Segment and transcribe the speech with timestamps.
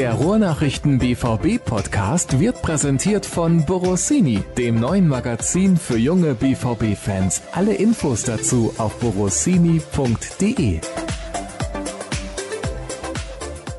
[0.00, 7.42] Der Ruhrnachrichten BVB Podcast wird präsentiert von Borossini, dem neuen Magazin für junge BVB Fans.
[7.52, 10.80] Alle Infos dazu auf borossini.de.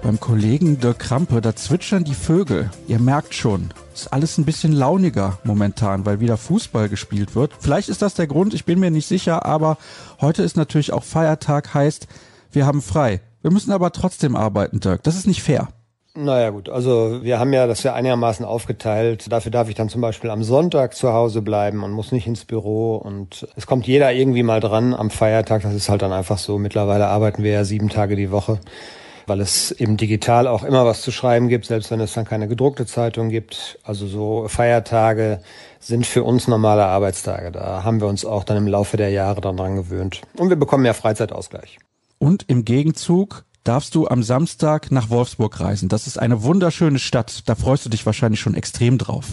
[0.03, 2.69] Beim Kollegen Dirk Krampe, da zwitschern die Vögel.
[2.87, 7.51] Ihr merkt schon, ist alles ein bisschen launiger momentan, weil wieder Fußball gespielt wird.
[7.59, 9.79] Vielleicht ist das der Grund, ich bin mir nicht sicher, aber
[10.21, 12.05] heute ist natürlich auch Feiertag, heißt,
[12.51, 13.21] wir haben frei.
[13.41, 15.01] Wir müssen aber trotzdem arbeiten, Dirk.
[15.01, 15.69] Das ist nicht fair.
[16.13, 19.31] Naja gut, also wir haben ja das ja einigermaßen aufgeteilt.
[19.31, 22.43] Dafür darf ich dann zum Beispiel am Sonntag zu Hause bleiben und muss nicht ins
[22.43, 22.97] Büro.
[22.97, 25.61] Und es kommt jeder irgendwie mal dran am Feiertag.
[25.61, 26.57] Das ist halt dann einfach so.
[26.57, 28.59] Mittlerweile arbeiten wir ja sieben Tage die Woche,
[29.25, 32.49] weil es eben digital auch immer was zu schreiben gibt, selbst wenn es dann keine
[32.49, 33.79] gedruckte Zeitung gibt.
[33.85, 35.39] Also so Feiertage
[35.79, 37.53] sind für uns normale Arbeitstage.
[37.53, 40.19] Da haben wir uns auch dann im Laufe der Jahre dann dran gewöhnt.
[40.37, 41.79] Und wir bekommen ja Freizeitausgleich.
[42.19, 45.89] Und im Gegenzug darfst du am Samstag nach Wolfsburg reisen.
[45.89, 47.43] Das ist eine wunderschöne Stadt.
[47.47, 49.25] Da freust du dich wahrscheinlich schon extrem drauf.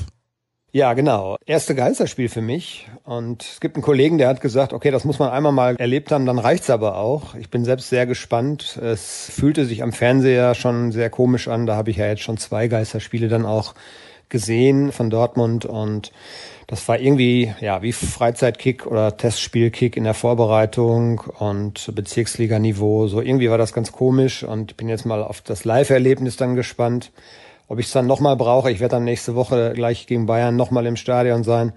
[0.71, 1.37] Ja, genau.
[1.47, 2.89] Erste Geisterspiel für mich.
[3.05, 6.13] Und es gibt einen Kollegen, der hat gesagt, okay, das muss man einmal mal erlebt
[6.13, 7.35] haben, dann reicht's aber auch.
[7.35, 8.77] Ich bin selbst sehr gespannt.
[8.77, 11.65] Es fühlte sich am Fernseher schon sehr komisch an.
[11.67, 13.75] Da habe ich ja jetzt schon zwei Geisterspiele dann auch
[14.29, 16.13] gesehen von Dortmund und
[16.69, 23.09] das war irgendwie, ja, wie Freizeitkick oder Testspielkick in der Vorbereitung und Bezirksliganiveau.
[23.09, 26.57] So irgendwie war das ganz komisch und ich bin jetzt mal auf das Live-Erlebnis dann
[26.57, 27.11] gespannt.
[27.69, 30.85] Ob ich es dann nochmal brauche, ich werde dann nächste Woche gleich gegen Bayern nochmal
[30.85, 31.73] im Stadion sein.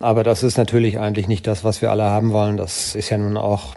[0.00, 2.56] Aber das ist natürlich eigentlich nicht das, was wir alle haben wollen.
[2.56, 3.76] Das ist ja nun auch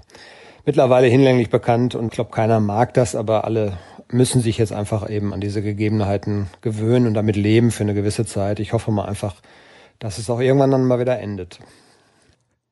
[0.66, 3.78] mittlerweile hinlänglich bekannt und ich glaube, keiner mag das, aber alle
[4.12, 8.26] müssen sich jetzt einfach eben an diese Gegebenheiten gewöhnen und damit leben für eine gewisse
[8.26, 8.60] Zeit.
[8.60, 9.36] Ich hoffe mal einfach,
[10.00, 11.60] dass es auch irgendwann dann mal wieder endet.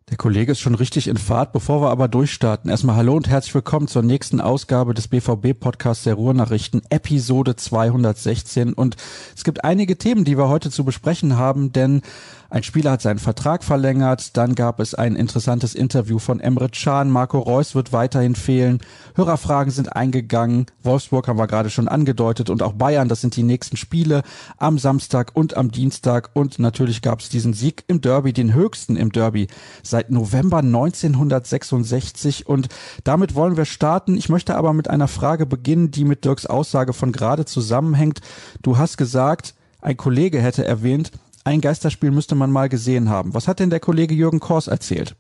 [0.09, 1.51] Der Kollege ist schon richtig in Fahrt.
[1.51, 6.13] Bevor wir aber durchstarten, erstmal hallo und herzlich willkommen zur nächsten Ausgabe des BVB-Podcasts der
[6.13, 8.71] Ruhrnachrichten, Episode 216.
[8.71, 8.95] Und
[9.35, 12.03] es gibt einige Themen, die wir heute zu besprechen haben, denn
[12.49, 14.37] ein Spieler hat seinen Vertrag verlängert.
[14.37, 17.09] Dann gab es ein interessantes Interview von Emre Can.
[17.09, 18.79] Marco Reus wird weiterhin fehlen.
[19.15, 20.67] Hörerfragen sind eingegangen.
[20.81, 23.09] Wolfsburg haben wir gerade schon angedeutet und auch Bayern.
[23.09, 24.23] Das sind die nächsten Spiele
[24.57, 26.29] am Samstag und am Dienstag.
[26.33, 29.47] Und natürlich gab es diesen Sieg im Derby, den höchsten im Derby
[29.83, 32.47] seit November 1966.
[32.47, 32.69] Und
[33.03, 34.15] damit wollen wir starten.
[34.15, 38.21] Ich möchte aber mit einer Frage beginnen, die mit Dirks Aussage von gerade zusammenhängt.
[38.61, 41.11] Du hast gesagt, ein Kollege hätte erwähnt,
[41.47, 43.33] ein Geisterspiel müsste man mal gesehen haben.
[43.33, 45.15] Was hat denn der Kollege Jürgen Kors erzählt?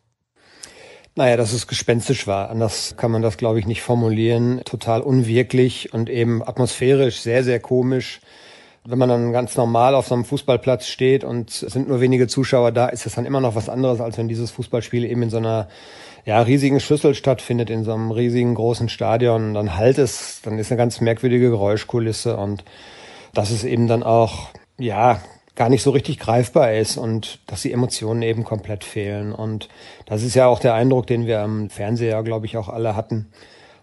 [1.15, 2.49] Naja, dass es gespenstisch war.
[2.49, 4.61] Anders kann man das, glaube ich, nicht formulieren.
[4.65, 8.19] Total unwirklich und eben atmosphärisch sehr, sehr komisch.
[8.85, 12.27] Wenn man dann ganz normal auf so einem Fußballplatz steht und es sind nur wenige
[12.27, 15.29] Zuschauer da, ist das dann immer noch was anderes, als wenn dieses Fußballspiel eben in
[15.29, 15.69] so einer
[16.25, 19.53] ja, riesigen Schüssel stattfindet, in so einem riesigen großen Stadion.
[19.53, 22.63] Dann halt es, dann ist eine ganz merkwürdige Geräuschkulisse und
[23.33, 25.21] das ist eben dann auch, ja,
[25.57, 29.33] gar nicht so richtig greifbar ist und dass die Emotionen eben komplett fehlen.
[29.33, 29.67] Und
[30.05, 33.27] das ist ja auch der Eindruck, den wir am Fernseher, glaube ich, auch alle hatten.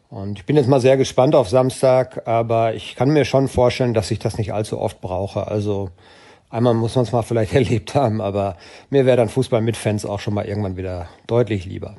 [0.08, 3.94] Und ich bin jetzt mal sehr gespannt auf Samstag, aber ich kann mir schon vorstellen,
[3.94, 5.48] dass ich das nicht allzu oft brauche.
[5.48, 5.90] Also
[6.48, 8.56] einmal muss man es mal vielleicht erlebt haben, aber
[8.88, 11.96] mir wäre dann Fußball mit Fans auch schon mal irgendwann wieder deutlich lieber.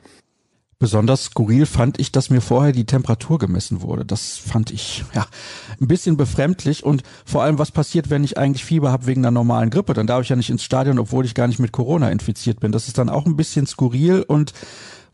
[0.78, 4.04] Besonders skurril fand ich, dass mir vorher die Temperatur gemessen wurde.
[4.04, 5.26] Das fand ich ja
[5.80, 9.32] ein bisschen befremdlich und vor allem, was passiert, wenn ich eigentlich Fieber habe wegen einer
[9.32, 9.94] normalen Grippe?
[9.94, 12.74] Dann darf ich ja nicht ins Stadion, obwohl ich gar nicht mit Corona infiziert bin.
[12.74, 14.54] Das ist dann auch ein bisschen skurril und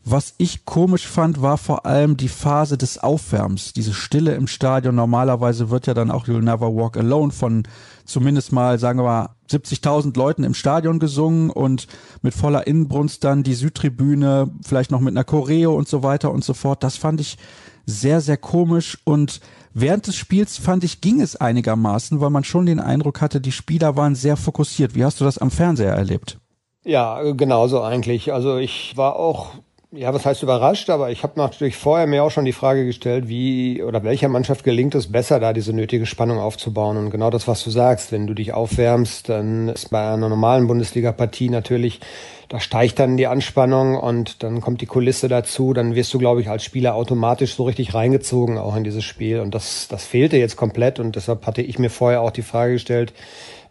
[0.04, 4.96] was ich komisch fand, war vor allem die Phase des Aufwärms, diese Stille im Stadion.
[4.96, 7.62] Normalerweise wird ja dann auch You'll Never Walk Alone von
[8.04, 11.86] zumindest mal, sagen wir mal, 70.000 Leuten im Stadion gesungen und
[12.22, 16.44] mit voller Inbrunst dann die Südtribüne, vielleicht noch mit einer Choreo und so weiter und
[16.44, 16.82] so fort.
[16.82, 17.38] Das fand ich
[17.86, 19.40] sehr, sehr komisch und
[19.74, 23.52] während des Spiels fand ich, ging es einigermaßen, weil man schon den Eindruck hatte, die
[23.52, 24.94] Spieler waren sehr fokussiert.
[24.94, 26.38] Wie hast du das am Fernseher erlebt?
[26.84, 28.32] Ja, genauso eigentlich.
[28.32, 29.54] Also ich war auch
[29.94, 33.28] ja, was heißt überrascht, aber ich habe natürlich vorher mir auch schon die Frage gestellt,
[33.28, 36.96] wie oder welcher Mannschaft gelingt es besser, da diese nötige Spannung aufzubauen.
[36.96, 40.66] Und genau das, was du sagst, wenn du dich aufwärmst, dann ist bei einer normalen
[40.66, 42.00] Bundesliga-Partie natürlich,
[42.48, 46.40] da steigt dann die Anspannung und dann kommt die Kulisse dazu, dann wirst du, glaube
[46.40, 49.40] ich, als Spieler automatisch so richtig reingezogen auch in dieses Spiel.
[49.40, 52.74] Und das, das fehlte jetzt komplett und deshalb hatte ich mir vorher auch die Frage
[52.74, 53.12] gestellt,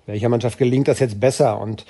[0.05, 1.59] welcher Mannschaft gelingt das jetzt besser?
[1.59, 1.85] Und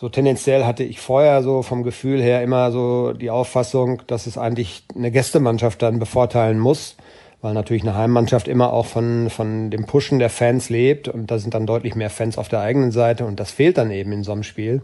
[0.00, 4.38] so tendenziell hatte ich vorher so vom Gefühl her immer so die Auffassung, dass es
[4.38, 6.96] eigentlich eine Gästemannschaft dann bevorteilen muss,
[7.42, 11.38] weil natürlich eine Heimmannschaft immer auch von, von dem Pushen der Fans lebt und da
[11.38, 14.24] sind dann deutlich mehr Fans auf der eigenen Seite und das fehlt dann eben in
[14.24, 14.80] so einem Spiel.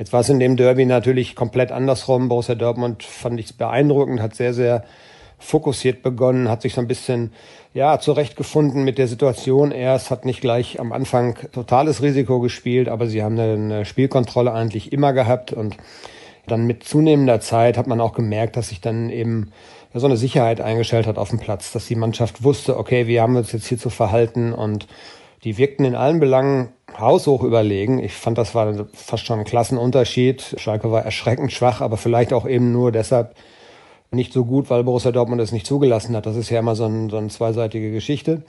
[0.00, 2.28] Jetzt war es in dem Derby natürlich komplett andersrum.
[2.28, 4.82] Borussia Dortmund fand ich beeindruckend, hat sehr, sehr
[5.38, 7.32] fokussiert begonnen, hat sich so ein bisschen
[7.72, 13.06] ja zurechtgefunden mit der Situation erst, hat nicht gleich am Anfang totales Risiko gespielt, aber
[13.06, 15.76] sie haben eine Spielkontrolle eigentlich immer gehabt und
[16.46, 19.52] dann mit zunehmender Zeit hat man auch gemerkt, dass sich dann eben
[19.94, 23.36] so eine Sicherheit eingestellt hat auf dem Platz, dass die Mannschaft wusste, okay, wir haben
[23.36, 24.86] uns jetzt hier zu verhalten und
[25.44, 26.68] die wirkten in allen Belangen
[26.98, 27.98] haushoch überlegen.
[27.98, 30.56] Ich fand, das war fast schon ein Klassenunterschied.
[30.58, 33.34] Schalke war erschreckend schwach, aber vielleicht auch eben nur deshalb
[34.10, 36.26] nicht so gut, weil Borussia Dortmund es nicht zugelassen hat.
[36.26, 38.42] Das ist ja immer so, ein, so eine zweiseitige Geschichte.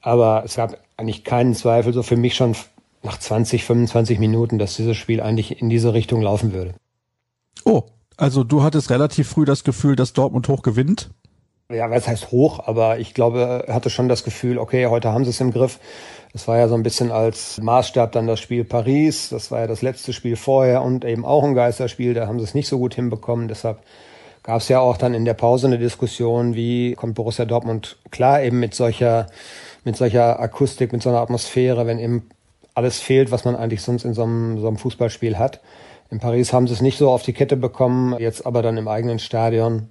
[0.00, 2.54] Aber es gab eigentlich keinen Zweifel, so für mich schon
[3.02, 6.74] nach 20, 25 Minuten, dass dieses Spiel eigentlich in diese Richtung laufen würde.
[7.64, 7.82] Oh,
[8.16, 11.10] also du hattest relativ früh das Gefühl, dass Dortmund hoch gewinnt?
[11.68, 15.24] Ja, was heißt hoch, aber ich glaube, er hatte schon das Gefühl, okay, heute haben
[15.24, 15.80] sie es im Griff.
[16.32, 19.30] Das war ja so ein bisschen als Maßstab dann das Spiel Paris.
[19.30, 22.14] Das war ja das letzte Spiel vorher und eben auch ein Geisterspiel.
[22.14, 23.48] Da haben sie es nicht so gut hinbekommen.
[23.48, 23.78] Deshalb
[24.46, 28.42] gab es ja auch dann in der Pause eine Diskussion, wie kommt Borussia Dortmund klar
[28.42, 29.26] eben mit solcher,
[29.84, 32.28] mit solcher Akustik, mit so einer Atmosphäre, wenn eben
[32.74, 35.60] alles fehlt, was man eigentlich sonst in so einem, so einem Fußballspiel hat.
[36.10, 38.86] In Paris haben sie es nicht so auf die Kette bekommen, jetzt aber dann im
[38.86, 39.88] eigenen Stadion.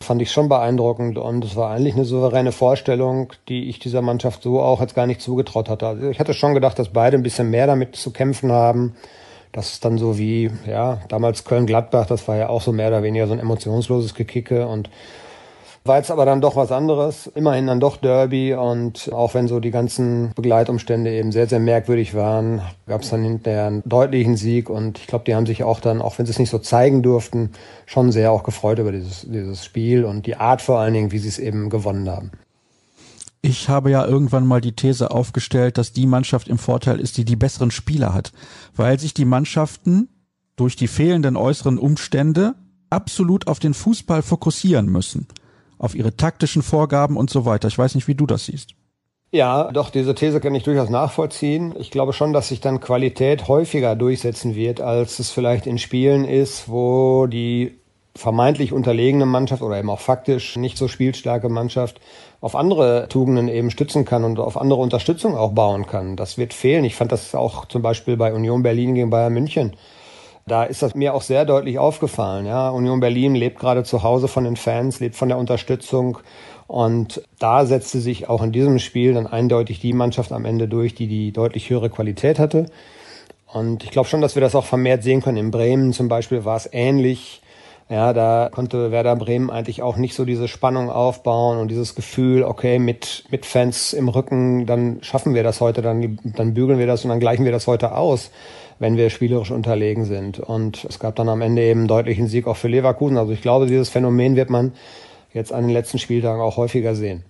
[0.00, 4.42] Fand ich schon beeindruckend und es war eigentlich eine souveräne Vorstellung, die ich dieser Mannschaft
[4.42, 5.86] so auch jetzt gar nicht zugetraut hatte.
[5.86, 8.94] Also ich hatte schon gedacht, dass beide ein bisschen mehr damit zu kämpfen haben.
[9.52, 13.02] Das ist dann so wie, ja, damals Köln-Gladbach, das war ja auch so mehr oder
[13.02, 14.90] weniger so ein emotionsloses Gekicke und
[15.88, 17.26] war jetzt aber dann doch was anderes.
[17.34, 22.14] Immerhin dann doch Derby und auch wenn so die ganzen Begleitumstände eben sehr, sehr merkwürdig
[22.14, 25.80] waren, gab es dann hinterher einen deutlichen Sieg und ich glaube, die haben sich auch
[25.80, 27.52] dann, auch wenn sie es nicht so zeigen durften,
[27.86, 31.18] schon sehr auch gefreut über dieses, dieses Spiel und die Art vor allen Dingen, wie
[31.18, 32.30] sie es eben gewonnen haben.
[33.40, 37.24] Ich habe ja irgendwann mal die These aufgestellt, dass die Mannschaft im Vorteil ist, die
[37.24, 38.32] die besseren Spieler hat,
[38.74, 40.08] weil sich die Mannschaften
[40.56, 42.54] durch die fehlenden äußeren Umstände
[42.90, 45.28] absolut auf den Fußball fokussieren müssen
[45.78, 47.68] auf ihre taktischen Vorgaben und so weiter.
[47.68, 48.70] Ich weiß nicht, wie du das siehst.
[49.30, 51.74] Ja, doch, diese These kann ich durchaus nachvollziehen.
[51.78, 56.24] Ich glaube schon, dass sich dann Qualität häufiger durchsetzen wird, als es vielleicht in Spielen
[56.24, 57.77] ist, wo die
[58.18, 62.00] vermeintlich unterlegene Mannschaft oder eben auch faktisch nicht so spielstarke Mannschaft
[62.40, 66.16] auf andere Tugenden eben stützen kann und auf andere Unterstützung auch bauen kann.
[66.16, 66.84] Das wird fehlen.
[66.84, 69.72] Ich fand das auch zum Beispiel bei Union Berlin gegen Bayern München
[70.48, 72.46] da ist das mir auch sehr deutlich aufgefallen.
[72.46, 76.18] Ja, Union Berlin lebt gerade zu Hause von den Fans, lebt von der Unterstützung.
[76.66, 80.94] Und da setzte sich auch in diesem Spiel dann eindeutig die Mannschaft am Ende durch,
[80.94, 82.66] die die deutlich höhere Qualität hatte.
[83.52, 85.38] Und ich glaube schon, dass wir das auch vermehrt sehen können.
[85.38, 87.40] In Bremen zum Beispiel war es ähnlich.
[87.90, 92.42] Ja, da konnte Werder Bremen eigentlich auch nicht so diese Spannung aufbauen und dieses Gefühl,
[92.42, 96.86] okay, mit, mit Fans im Rücken, dann schaffen wir das heute, dann, dann bügeln wir
[96.86, 98.30] das und dann gleichen wir das heute aus
[98.78, 100.38] wenn wir spielerisch unterlegen sind.
[100.38, 103.18] Und es gab dann am Ende eben einen deutlichen Sieg auch für Leverkusen.
[103.18, 104.72] Also ich glaube, dieses Phänomen wird man
[105.32, 107.24] jetzt an den letzten Spieltagen auch häufiger sehen.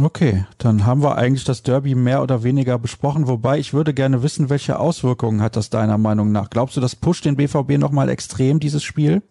[0.00, 4.24] Okay, dann haben wir eigentlich das Derby mehr oder weniger besprochen, wobei ich würde gerne
[4.24, 6.50] wissen, welche Auswirkungen hat das deiner Meinung nach?
[6.50, 9.22] Glaubst du, das pusht den BVB nochmal extrem, dieses Spiel?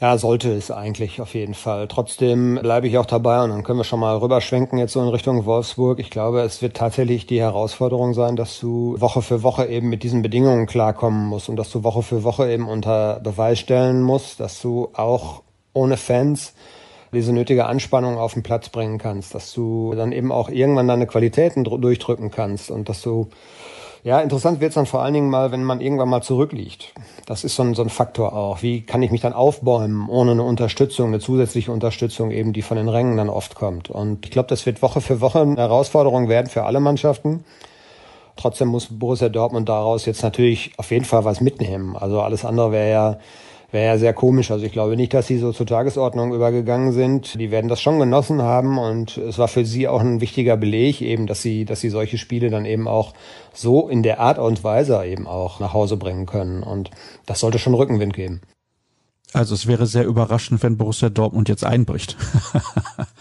[0.00, 1.88] Ja, sollte es eigentlich auf jeden Fall.
[1.88, 5.08] Trotzdem bleibe ich auch dabei und dann können wir schon mal rüberschwenken jetzt so in
[5.08, 5.98] Richtung Wolfsburg.
[5.98, 10.04] Ich glaube, es wird tatsächlich die Herausforderung sein, dass du Woche für Woche eben mit
[10.04, 14.38] diesen Bedingungen klarkommen musst und dass du Woche für Woche eben unter Beweis stellen musst,
[14.38, 15.42] dass du auch
[15.72, 16.54] ohne Fans
[17.12, 21.08] diese nötige Anspannung auf den Platz bringen kannst, dass du dann eben auch irgendwann deine
[21.08, 23.30] Qualitäten durchdrücken kannst und dass du
[24.04, 26.92] ja, interessant wird es dann vor allen Dingen mal, wenn man irgendwann mal zurückliegt.
[27.26, 28.62] Das ist so ein, so ein Faktor auch.
[28.62, 32.76] Wie kann ich mich dann aufbäumen ohne eine Unterstützung, eine zusätzliche Unterstützung eben, die von
[32.76, 33.90] den Rängen dann oft kommt.
[33.90, 37.44] Und ich glaube, das wird Woche für Woche eine Herausforderung werden für alle Mannschaften.
[38.36, 41.96] Trotzdem muss Borussia Dortmund daraus jetzt natürlich auf jeden Fall was mitnehmen.
[41.96, 43.18] Also alles andere wäre ja
[43.70, 44.50] wäre ja sehr komisch.
[44.50, 47.38] Also ich glaube nicht, dass sie so zur Tagesordnung übergegangen sind.
[47.38, 51.02] Die werden das schon genossen haben und es war für sie auch ein wichtiger Beleg
[51.02, 53.14] eben, dass sie, dass sie solche Spiele dann eben auch
[53.52, 56.62] so in der Art und Weise eben auch nach Hause bringen können.
[56.62, 56.90] Und
[57.26, 58.40] das sollte schon Rückenwind geben.
[59.34, 62.16] Also es wäre sehr überraschend, wenn Borussia Dortmund jetzt einbricht.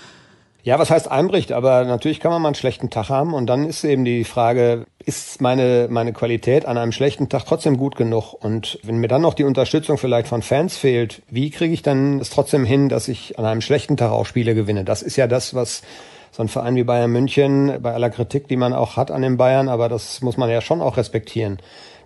[0.67, 1.53] Ja, was heißt einbricht?
[1.53, 4.85] Aber natürlich kann man mal einen schlechten Tag haben und dann ist eben die Frage,
[5.05, 8.33] ist meine, meine Qualität an einem schlechten Tag trotzdem gut genug?
[8.33, 12.19] Und wenn mir dann noch die Unterstützung vielleicht von Fans fehlt, wie kriege ich dann
[12.19, 14.83] es trotzdem hin, dass ich an einem schlechten Tag auch Spiele gewinne?
[14.83, 15.83] Das ist ja das, was
[16.31, 19.37] so ein Verein wie Bayern München, bei aller Kritik, die man auch hat an den
[19.37, 21.59] Bayern, aber das muss man ja schon auch respektieren.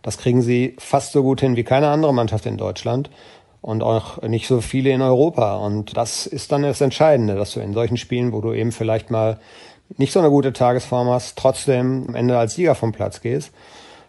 [0.03, 3.10] Das kriegen sie fast so gut hin wie keine andere Mannschaft in Deutschland
[3.62, 5.56] und auch nicht so viele in Europa.
[5.58, 9.12] Und das ist dann das Entscheidende, dass du in solchen Spielen, wo du eben vielleicht
[9.12, 9.39] mal
[9.98, 13.51] nicht so eine gute Tagesform hast, trotzdem am Ende als Sieger vom Platz gehst.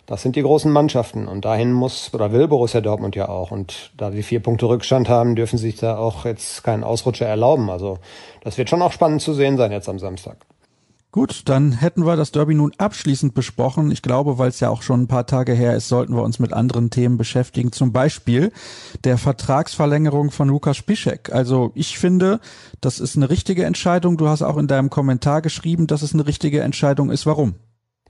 [0.07, 3.51] Das sind die großen Mannschaften und dahin muss oder will Borussia Dortmund ja auch.
[3.51, 7.27] Und da die vier Punkte Rückstand haben, dürfen sie sich da auch jetzt keinen Ausrutscher
[7.27, 7.71] erlauben.
[7.71, 7.99] Also
[8.43, 10.39] das wird schon auch spannend zu sehen sein jetzt am Samstag.
[11.13, 13.91] Gut, dann hätten wir das Derby nun abschließend besprochen.
[13.91, 16.39] Ich glaube, weil es ja auch schon ein paar Tage her ist, sollten wir uns
[16.39, 17.71] mit anderen Themen beschäftigen.
[17.71, 18.51] Zum Beispiel
[19.05, 21.31] der Vertragsverlängerung von Lukas Piszek.
[21.31, 22.41] Also ich finde,
[22.81, 24.17] das ist eine richtige Entscheidung.
[24.17, 27.27] Du hast auch in deinem Kommentar geschrieben, dass es eine richtige Entscheidung ist.
[27.27, 27.57] Warum?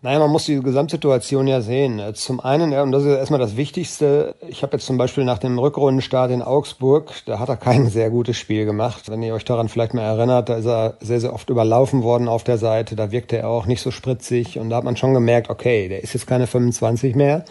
[0.05, 2.03] Naja, man muss die Gesamtsituation ja sehen.
[2.15, 5.61] Zum einen, und das ist erstmal das Wichtigste, ich habe jetzt zum Beispiel nach dem
[5.61, 9.09] Rückrundenstart in Augsburg, da hat er kein sehr gutes Spiel gemacht.
[9.09, 12.27] Wenn ihr euch daran vielleicht mal erinnert, da ist er sehr, sehr oft überlaufen worden
[12.27, 15.15] auf der Seite, da wirkte er auch nicht so spritzig und da hat man schon
[15.15, 17.45] gemerkt, okay, der ist jetzt keine 25 mehr.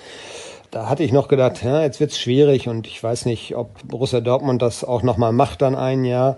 [0.72, 4.20] Da hatte ich noch gedacht, ja, jetzt wird's schwierig und ich weiß nicht, ob Borussia
[4.20, 6.36] Dortmund das auch nochmal macht dann ein Jahr.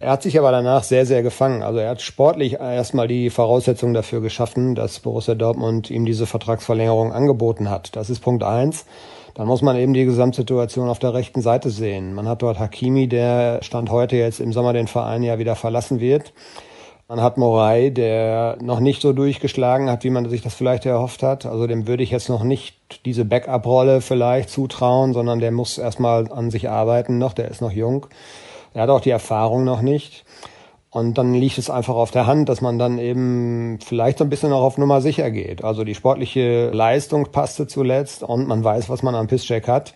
[0.00, 1.62] Er hat sich aber danach sehr, sehr gefangen.
[1.62, 7.12] Also er hat sportlich erstmal die Voraussetzungen dafür geschaffen, dass Borussia Dortmund ihm diese Vertragsverlängerung
[7.12, 7.96] angeboten hat.
[7.96, 8.86] Das ist Punkt eins.
[9.34, 12.14] Dann muss man eben die Gesamtsituation auf der rechten Seite sehen.
[12.14, 15.98] Man hat dort Hakimi, der Stand heute jetzt im Sommer den Verein ja wieder verlassen
[15.98, 16.32] wird.
[17.08, 21.24] Man hat Morai, der noch nicht so durchgeschlagen hat, wie man sich das vielleicht erhofft
[21.24, 21.44] hat.
[21.44, 26.30] Also dem würde ich jetzt noch nicht diese Backup-Rolle vielleicht zutrauen, sondern der muss erstmal
[26.30, 28.06] an sich arbeiten noch, der ist noch jung.
[28.78, 30.24] Er hat auch die Erfahrung noch nicht.
[30.90, 34.30] Und dann liegt es einfach auf der Hand, dass man dann eben vielleicht so ein
[34.30, 35.64] bisschen auch auf Nummer sicher geht.
[35.64, 39.94] Also die sportliche Leistung passte zuletzt und man weiß, was man am Pisscheck hat.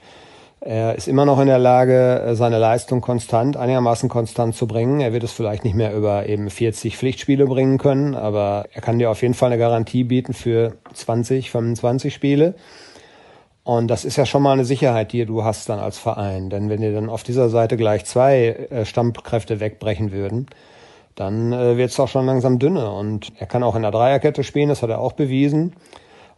[0.61, 5.01] Er ist immer noch in der Lage, seine Leistung konstant, einigermaßen konstant zu bringen.
[5.01, 8.99] Er wird es vielleicht nicht mehr über eben 40 Pflichtspiele bringen können, aber er kann
[8.99, 12.57] dir auf jeden Fall eine Garantie bieten für 20, 25 Spiele.
[13.65, 16.51] Und das ist ja schon mal eine Sicherheit, die du hast dann als Verein.
[16.51, 20.47] Denn wenn dir dann auf dieser Seite gleich zwei äh, Stammkräfte wegbrechen würden,
[21.15, 22.91] dann äh, wird es auch schon langsam dünne.
[22.91, 25.75] Und er kann auch in der Dreierkette spielen, das hat er auch bewiesen.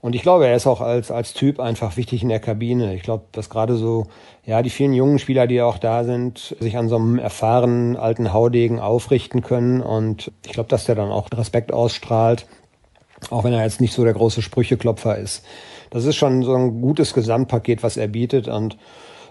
[0.02, 2.94] Und ich glaube, er ist auch als, als Typ einfach wichtig in der Kabine.
[2.94, 4.06] Ich glaube, dass gerade so,
[4.44, 8.34] ja, die vielen jungen Spieler, die auch da sind, sich an so einem erfahrenen alten
[8.34, 9.80] Haudegen aufrichten können.
[9.80, 12.46] Und ich glaube, dass der dann auch Respekt ausstrahlt,
[13.30, 15.42] auch wenn er jetzt nicht so der große Sprücheklopfer ist
[15.94, 18.48] das ist schon so ein gutes Gesamtpaket, was er bietet.
[18.48, 18.76] Und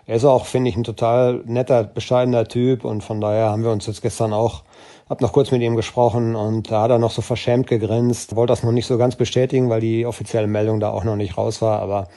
[0.05, 2.85] er ist auch, finde ich, ein total netter, bescheidener Typ.
[2.85, 4.63] Und von daher haben wir uns jetzt gestern auch,
[5.09, 6.37] hab noch kurz mit ihm gesprochen.
[6.37, 9.69] Und da hat er noch so verschämt gegrinst, wollte das noch nicht so ganz bestätigen,
[9.69, 12.07] weil die offizielle Meldung da auch noch nicht raus war, aber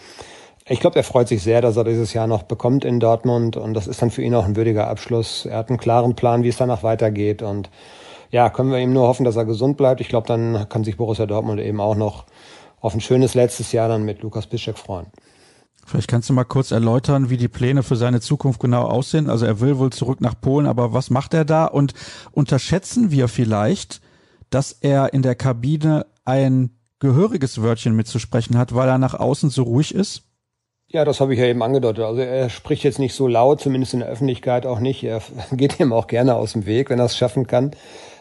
[0.68, 3.56] ich glaube, er freut sich sehr, dass er dieses Jahr noch bekommt in Dortmund.
[3.56, 5.46] Und das ist dann für ihn auch ein würdiger Abschluss.
[5.46, 7.42] Er hat einen klaren Plan, wie es danach weitergeht.
[7.42, 7.70] Und
[8.30, 10.00] ja, können wir ihm nur hoffen, dass er gesund bleibt.
[10.00, 12.26] Ich glaube, dann kann sich Borussia Dortmund eben auch noch
[12.86, 15.06] auf ein schönes letztes Jahr dann mit Lukas Bischek freuen.
[15.84, 19.28] Vielleicht kannst du mal kurz erläutern, wie die Pläne für seine Zukunft genau aussehen.
[19.28, 21.66] Also er will wohl zurück nach Polen, aber was macht er da?
[21.66, 21.94] Und
[22.32, 24.00] unterschätzen wir vielleicht,
[24.50, 29.64] dass er in der Kabine ein gehöriges Wörtchen mitzusprechen hat, weil er nach außen so
[29.64, 30.22] ruhig ist?
[30.88, 32.04] Ja, das habe ich ja eben angedeutet.
[32.04, 35.02] Also er spricht jetzt nicht so laut, zumindest in der Öffentlichkeit auch nicht.
[35.02, 35.20] Er
[35.52, 37.72] geht ihm auch gerne aus dem Weg, wenn er es schaffen kann.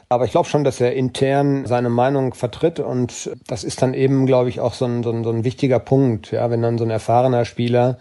[0.07, 4.25] Aber ich glaube schon, dass er intern seine Meinung vertritt und das ist dann eben,
[4.25, 6.31] glaube ich, auch so ein, so ein, so ein wichtiger Punkt.
[6.31, 7.97] Ja, wenn dann so ein erfahrener Spieler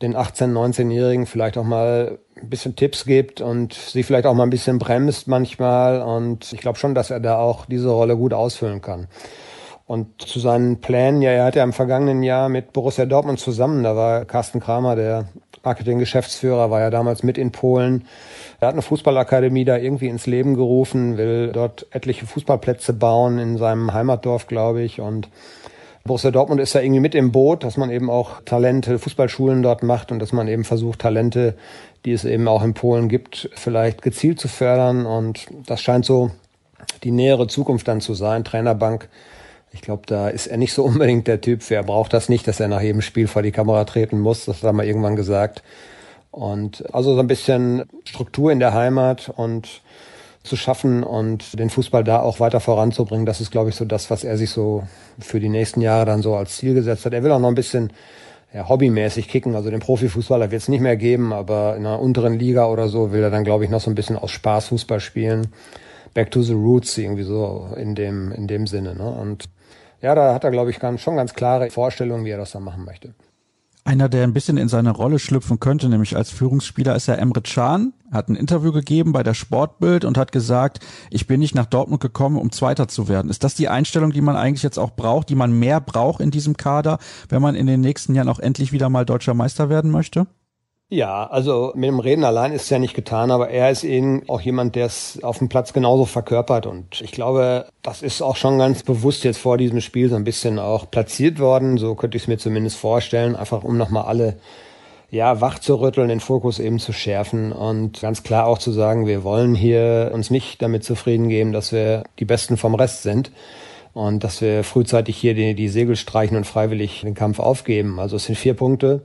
[0.00, 4.44] den 18-, 19-Jährigen vielleicht auch mal ein bisschen Tipps gibt und sie vielleicht auch mal
[4.44, 6.02] ein bisschen bremst manchmal.
[6.02, 9.08] Und ich glaube schon, dass er da auch diese Rolle gut ausfüllen kann.
[9.86, 13.82] Und zu seinen Plänen, ja, er hat ja im vergangenen Jahr mit Borussia Dortmund zusammen,
[13.82, 15.28] da war Carsten Kramer, der
[15.62, 18.06] Marketing-Geschäftsführer, war ja damals mit in Polen.
[18.60, 23.58] Er hat eine Fußballakademie da irgendwie ins Leben gerufen, will dort etliche Fußballplätze bauen in
[23.58, 25.00] seinem Heimatdorf, glaube ich.
[25.00, 25.28] Und
[26.04, 29.82] Borussia Dortmund ist da irgendwie mit im Boot, dass man eben auch Talente, Fußballschulen dort
[29.82, 31.54] macht und dass man eben versucht, Talente,
[32.04, 35.06] die es eben auch in Polen gibt, vielleicht gezielt zu fördern.
[35.06, 36.30] Und das scheint so
[37.02, 38.44] die nähere Zukunft dann zu sein.
[38.44, 39.08] Trainerbank
[39.74, 41.74] ich glaube, da ist er nicht so unbedingt der Typ für.
[41.74, 44.46] Er braucht das nicht, dass er nach jedem Spiel vor die Kamera treten muss.
[44.46, 45.62] Das hat er mal irgendwann gesagt.
[46.30, 49.82] Und also so ein bisschen Struktur in der Heimat und
[50.42, 54.10] zu schaffen und den Fußball da auch weiter voranzubringen, das ist, glaube ich, so das,
[54.10, 54.82] was er sich so
[55.18, 57.14] für die nächsten Jahre dann so als Ziel gesetzt hat.
[57.14, 57.92] Er will auch noch ein bisschen
[58.52, 59.54] ja, hobbymäßig kicken.
[59.54, 63.10] Also den Profifußballer wird es nicht mehr geben, aber in einer unteren Liga oder so
[63.10, 65.48] will er dann, glaube ich, noch so ein bisschen aus Spaß Fußball spielen.
[66.12, 68.94] Back to the Roots irgendwie so in dem, in dem Sinne.
[68.94, 69.10] Ne?
[69.10, 69.46] Und
[70.04, 72.84] ja, da hat er, glaube ich, schon ganz klare Vorstellungen, wie er das dann machen
[72.84, 73.14] möchte.
[73.84, 77.40] Einer, der ein bisschen in seine Rolle schlüpfen könnte, nämlich als Führungsspieler, ist ja Emre
[77.40, 77.94] Can.
[78.12, 80.80] Hat ein Interview gegeben bei der Sportbild und hat gesagt,
[81.10, 83.30] ich bin nicht nach Dortmund gekommen, um Zweiter zu werden.
[83.30, 86.30] Ist das die Einstellung, die man eigentlich jetzt auch braucht, die man mehr braucht in
[86.30, 86.98] diesem Kader,
[87.30, 90.26] wenn man in den nächsten Jahren auch endlich wieder mal deutscher Meister werden möchte?
[90.90, 94.28] Ja, also mit dem Reden allein ist es ja nicht getan, aber er ist eben
[94.28, 96.66] auch jemand, der es auf dem Platz genauso verkörpert.
[96.66, 100.24] Und ich glaube, das ist auch schon ganz bewusst jetzt vor diesem Spiel so ein
[100.24, 101.78] bisschen auch platziert worden.
[101.78, 104.36] So könnte ich es mir zumindest vorstellen, einfach um nochmal alle
[105.10, 109.06] ja, wach zu rütteln, den Fokus eben zu schärfen und ganz klar auch zu sagen,
[109.06, 113.30] wir wollen hier uns nicht damit zufrieden geben, dass wir die Besten vom Rest sind
[113.92, 118.00] und dass wir frühzeitig hier die, die Segel streichen und freiwillig den Kampf aufgeben.
[118.00, 119.02] Also es sind vier Punkte.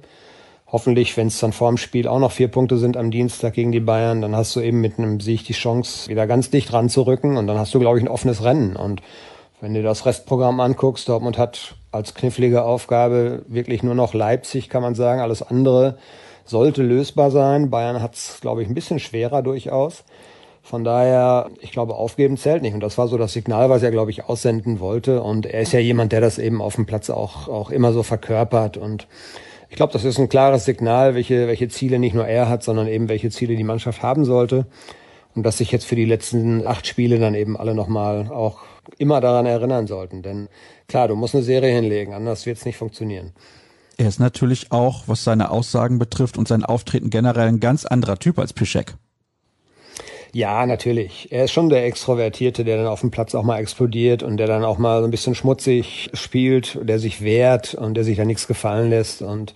[0.72, 3.72] Hoffentlich, wenn es dann vor dem Spiel auch noch vier Punkte sind am Dienstag gegen
[3.72, 7.38] die Bayern, dann hast du eben mit einem Sieg die Chance, wieder ganz dicht ranzurücken
[7.38, 8.76] und dann hast du, glaube ich, ein offenes Rennen.
[8.76, 9.02] Und
[9.62, 14.84] wenn du das Restprogramm anguckst, Dortmund hat als knifflige Aufgabe wirklich nur noch Leipzig, kann
[14.84, 15.22] man sagen.
[15.22, 15.98] Alles andere
[16.46, 17.72] sollte lösbar sein.
[17.72, 20.04] Bayern hat es, glaube ich, ein bisschen schwerer durchaus.
[20.62, 22.76] Von daher, ich glaube, aufgeben zählt nicht.
[22.76, 25.24] Und das war so das Signal, was er, glaube ich, aussenden wollte.
[25.24, 28.04] Und er ist ja jemand, der das eben auf dem Platz auch, auch immer so
[28.04, 28.78] verkörpert.
[28.78, 29.08] Und
[29.70, 32.88] ich glaube, das ist ein klares Signal, welche, welche Ziele nicht nur er hat, sondern
[32.88, 34.66] eben welche Ziele die Mannschaft haben sollte.
[35.36, 38.62] Und dass sich jetzt für die letzten acht Spiele dann eben alle nochmal auch
[38.98, 40.24] immer daran erinnern sollten.
[40.24, 40.50] Denn
[40.88, 43.34] klar, du musst eine Serie hinlegen, anders wird es nicht funktionieren.
[43.98, 48.18] Er ist natürlich auch, was seine Aussagen betrifft und sein Auftreten generell ein ganz anderer
[48.18, 48.96] Typ als Pischek.
[50.34, 51.32] Ja, natürlich.
[51.32, 54.48] Er ist schon der Extrovertierte, der dann auf dem Platz auch mal explodiert und der
[54.48, 58.26] dann auch mal so ein bisschen schmutzig spielt, der sich wehrt und der sich da
[58.26, 59.54] nichts gefallen lässt und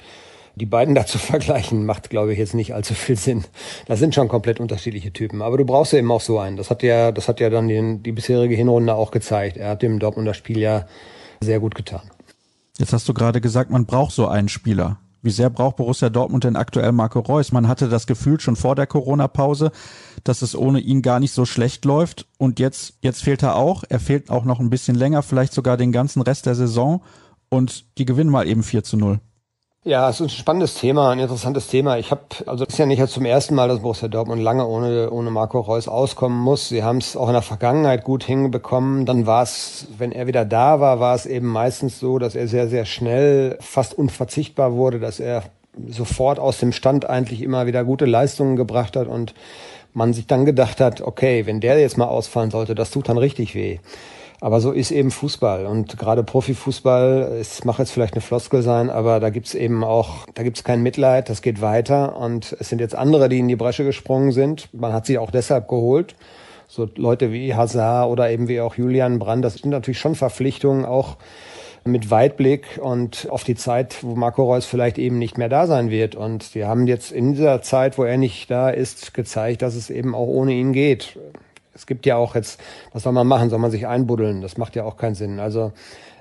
[0.56, 3.44] die beiden da zu vergleichen, macht, glaube ich, jetzt nicht allzu viel Sinn.
[3.88, 5.42] Das sind schon komplett unterschiedliche Typen.
[5.42, 6.58] Aber du brauchst ja eben auch so einen.
[6.58, 9.58] Das hat ja, das hat ja dann den, die bisherige Hinrunde auch gezeigt.
[9.58, 10.88] Er hat dem Dortmunder Spiel ja
[11.42, 12.02] sehr gut getan.
[12.80, 14.98] Jetzt hast du gerade gesagt, man braucht so einen Spieler.
[15.24, 17.54] Wie sehr braucht Borussia Dortmund denn aktuell Marco Reus?
[17.54, 19.72] Man hatte das Gefühl schon vor der Corona-Pause,
[20.26, 22.28] dass es ohne ihn gar nicht so schlecht läuft.
[22.38, 23.86] Und jetzt, jetzt fehlt er auch.
[23.88, 27.02] Er fehlt auch noch ein bisschen länger, vielleicht sogar den ganzen Rest der Saison.
[27.48, 29.22] Und die gewinnen mal eben 4 zu 0.
[29.86, 31.98] Ja, es ist ein spannendes Thema, ein interessantes Thema.
[31.98, 35.12] Ich habe, also es ist ja nicht zum ersten Mal, dass Borussia Dortmund lange ohne,
[35.12, 36.70] ohne Marco Reus auskommen muss.
[36.70, 39.06] Sie haben es auch in der Vergangenheit gut hinbekommen.
[39.06, 42.48] Dann war es, wenn er wieder da war, war es eben meistens so, dass er
[42.48, 45.44] sehr, sehr schnell fast unverzichtbar wurde, dass er
[45.90, 49.34] sofort aus dem Stand eigentlich immer wieder gute Leistungen gebracht hat und
[49.94, 53.18] man sich dann gedacht hat, okay, wenn der jetzt mal ausfallen sollte, das tut dann
[53.18, 53.80] richtig weh.
[54.44, 58.90] Aber so ist eben Fußball und gerade Profifußball, es mag jetzt vielleicht eine Floskel sein,
[58.90, 62.82] aber da gibt's eben auch, da gibt's kein Mitleid, das geht weiter und es sind
[62.82, 64.68] jetzt andere, die in die Bresche gesprungen sind.
[64.74, 66.16] Man hat sie auch deshalb geholt.
[66.68, 70.84] So Leute wie Hazard oder eben wie auch Julian Brand, das sind natürlich schon Verpflichtungen
[70.84, 71.16] auch
[71.86, 75.90] mit Weitblick und auf die Zeit, wo Marco Reus vielleicht eben nicht mehr da sein
[75.90, 76.16] wird.
[76.16, 79.90] Und die haben jetzt in dieser Zeit, wo er nicht da ist, gezeigt, dass es
[79.90, 81.18] eben auch ohne ihn geht
[81.74, 82.60] es gibt ja auch jetzt,
[82.92, 83.50] was soll man machen?
[83.50, 84.42] Soll man sich einbuddeln?
[84.42, 85.40] Das macht ja auch keinen Sinn.
[85.40, 85.72] Also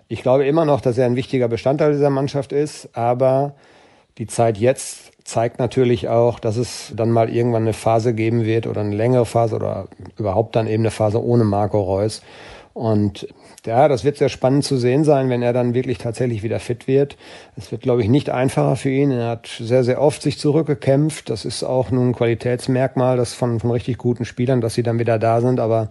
[0.09, 3.55] ich glaube immer noch, dass er ein wichtiger Bestandteil dieser Mannschaft ist, aber
[4.19, 8.67] die Zeit jetzt zeigt natürlich auch, dass es dann mal irgendwann eine Phase geben wird
[8.67, 9.89] oder eine längere Phase oder
[10.19, 12.23] überhaupt dann eben eine Phase ohne Marco Reus.
[12.75, 13.29] Und
[13.65, 16.89] ja, das wird sehr spannend zu sehen sein, wenn er dann wirklich tatsächlich wieder fit
[16.89, 17.17] wird.
[17.57, 19.13] Es wird, glaube ich, nicht einfacher für ihn.
[19.13, 21.31] Er hat sehr, sehr oft sich zurückgekämpft.
[21.31, 24.99] Das ist auch nun ein Qualitätsmerkmal, das von, von richtig guten Spielern, dass sie dann
[24.99, 25.61] wieder da sind.
[25.61, 25.91] Aber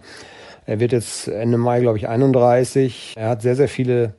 [0.66, 3.14] er wird jetzt Ende Mai, glaube ich, 31.
[3.16, 4.14] Er hat sehr, sehr viele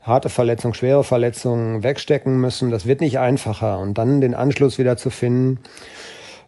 [0.00, 2.70] harte Verletzungen, schwere Verletzungen wegstecken müssen.
[2.70, 3.78] Das wird nicht einfacher.
[3.80, 5.58] Und dann den Anschluss wieder zu finden,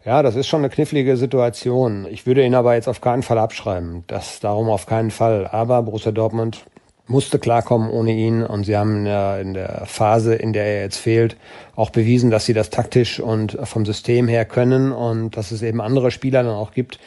[0.04, 2.06] ja, das ist schon eine knifflige Situation.
[2.10, 4.04] Ich würde ihn aber jetzt auf keinen Fall abschreiben.
[4.06, 5.46] Das darum auf keinen Fall.
[5.46, 6.66] Aber Borussia Dortmund
[7.06, 10.98] musste klarkommen ohne ihn und sie haben der, in der Phase, in der er jetzt
[10.98, 11.36] fehlt,
[11.74, 15.80] auch bewiesen, dass sie das taktisch und vom System her können und dass es eben
[15.80, 16.98] andere Spieler dann auch gibt,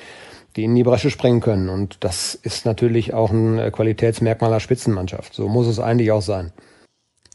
[0.55, 1.69] die in die Bresche springen können.
[1.69, 5.33] Und das ist natürlich auch ein Qualitätsmerkmal der Spitzenmannschaft.
[5.33, 6.51] So muss es eigentlich auch sein.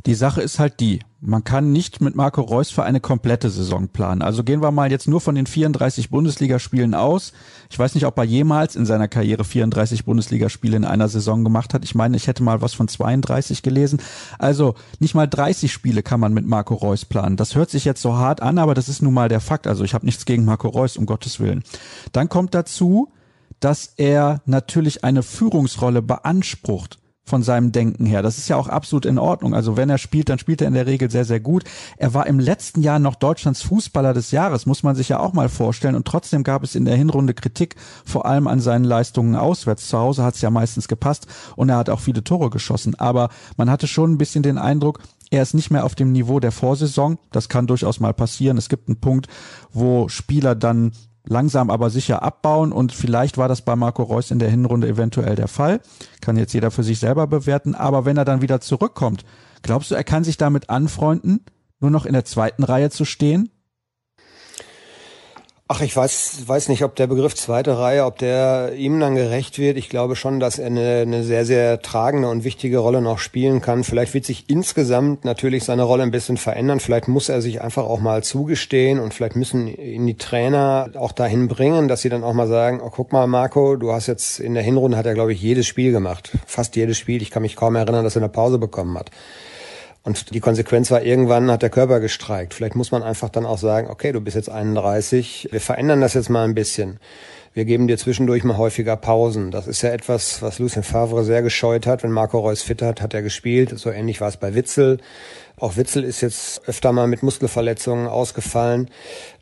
[0.07, 3.87] Die Sache ist halt die, man kann nicht mit Marco Reus für eine komplette Saison
[3.87, 4.23] planen.
[4.23, 7.33] Also gehen wir mal jetzt nur von den 34 Bundesligaspielen aus.
[7.71, 11.75] Ich weiß nicht, ob er jemals in seiner Karriere 34 Bundesligaspiele in einer Saison gemacht
[11.75, 11.85] hat.
[11.85, 14.01] Ich meine, ich hätte mal was von 32 gelesen.
[14.41, 17.37] Also nicht mal 30 Spiele kann man mit Marco Reus planen.
[17.37, 19.69] Das hört sich jetzt so hart an, aber das ist nun mal der Fakt.
[19.69, 21.63] Also ich habe nichts gegen Marco Reus, um Gottes Willen.
[22.11, 23.13] Dann kommt dazu,
[23.61, 28.23] dass er natürlich eine Führungsrolle beansprucht von seinem Denken her.
[28.23, 29.55] Das ist ja auch absolut in Ordnung.
[29.55, 31.65] Also wenn er spielt, dann spielt er in der Regel sehr, sehr gut.
[31.97, 35.33] Er war im letzten Jahr noch Deutschlands Fußballer des Jahres, muss man sich ja auch
[35.33, 35.95] mal vorstellen.
[35.95, 39.89] Und trotzdem gab es in der Hinrunde Kritik, vor allem an seinen Leistungen auswärts.
[39.89, 42.97] Zu Hause hat es ja meistens gepasst und er hat auch viele Tore geschossen.
[42.97, 46.41] Aber man hatte schon ein bisschen den Eindruck, er ist nicht mehr auf dem Niveau
[46.41, 47.19] der Vorsaison.
[47.31, 48.59] Das kann durchaus mal passieren.
[48.59, 49.29] Es gibt einen Punkt,
[49.73, 50.93] wo Spieler dann
[51.25, 55.37] langsam aber sicher abbauen und vielleicht war das bei Marco Reus in der Hinrunde eventuell
[55.37, 55.81] der Fall.
[56.21, 59.25] Kann jetzt jeder für sich selber bewerten, aber wenn er dann wieder zurückkommt,
[59.63, 61.45] glaubst du, er kann sich damit anfreunden,
[61.81, 63.51] nur noch in der zweiten Reihe zu stehen?
[65.75, 69.59] Ach, ich weiß, weiß nicht, ob der Begriff zweite Reihe, ob der ihm dann gerecht
[69.59, 69.79] wird.
[69.79, 73.63] Ich glaube schon, dass er eine, eine sehr, sehr tragende und wichtige Rolle noch spielen
[73.63, 73.83] kann.
[73.83, 76.79] Vielleicht wird sich insgesamt natürlich seine Rolle ein bisschen verändern.
[76.79, 81.13] Vielleicht muss er sich einfach auch mal zugestehen und vielleicht müssen ihn die Trainer auch
[81.13, 84.41] dahin bringen, dass sie dann auch mal sagen, oh, guck mal, Marco, du hast jetzt
[84.41, 86.33] in der Hinrunde hat er, glaube ich, jedes Spiel gemacht.
[86.45, 87.23] Fast jedes Spiel.
[87.23, 89.11] Ich kann mich kaum erinnern, dass er eine Pause bekommen hat.
[90.05, 92.55] Und die Konsequenz war, irgendwann hat der Körper gestreikt.
[92.55, 96.15] Vielleicht muss man einfach dann auch sagen, okay, du bist jetzt 31, wir verändern das
[96.15, 96.99] jetzt mal ein bisschen.
[97.55, 99.51] Wir geben dir zwischendurch mal häufiger Pausen.
[99.51, 102.03] Das ist ja etwas, was Lucien Favre sehr gescheut hat.
[102.03, 103.79] Wenn Marco Reus fit hat, hat er gespielt.
[103.79, 104.99] So ähnlich war es bei Witzel.
[105.59, 108.89] Auch Witzel ist jetzt öfter mal mit Muskelverletzungen ausgefallen.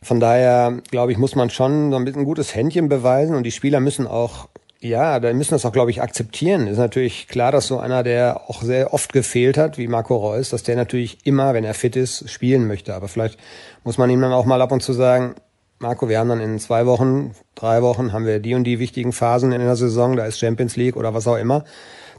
[0.02, 3.44] Von daher, glaube ich, muss man schon so ein bisschen ein gutes Händchen beweisen und
[3.44, 4.48] die Spieler müssen auch
[4.82, 6.66] ja, da müssen das auch, glaube ich, akzeptieren.
[6.66, 10.48] Ist natürlich klar, dass so einer, der auch sehr oft gefehlt hat, wie Marco Reus,
[10.50, 12.94] dass der natürlich immer, wenn er fit ist, spielen möchte.
[12.94, 13.38] Aber vielleicht
[13.84, 15.34] muss man ihm dann auch mal ab und zu sagen,
[15.80, 19.12] Marco, wir haben dann in zwei Wochen, drei Wochen haben wir die und die wichtigen
[19.12, 21.64] Phasen in der Saison, da ist Champions League oder was auch immer.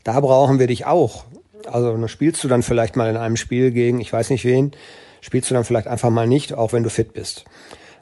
[0.03, 1.25] Da brauchen wir dich auch.
[1.65, 4.71] Also spielst du dann vielleicht mal in einem Spiel gegen, ich weiß nicht wen,
[5.21, 7.45] spielst du dann vielleicht einfach mal nicht, auch wenn du fit bist.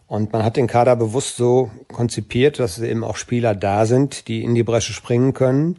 [0.09, 4.43] Und man hat den Kader bewusst so konzipiert, dass eben auch Spieler da sind, die
[4.43, 5.77] in die Bresche springen können.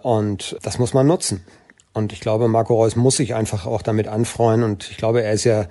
[0.00, 1.44] Und das muss man nutzen.
[1.92, 4.62] Und ich glaube, Marco Reus muss sich einfach auch damit anfreuen.
[4.62, 5.66] Und ich glaube, er ist ja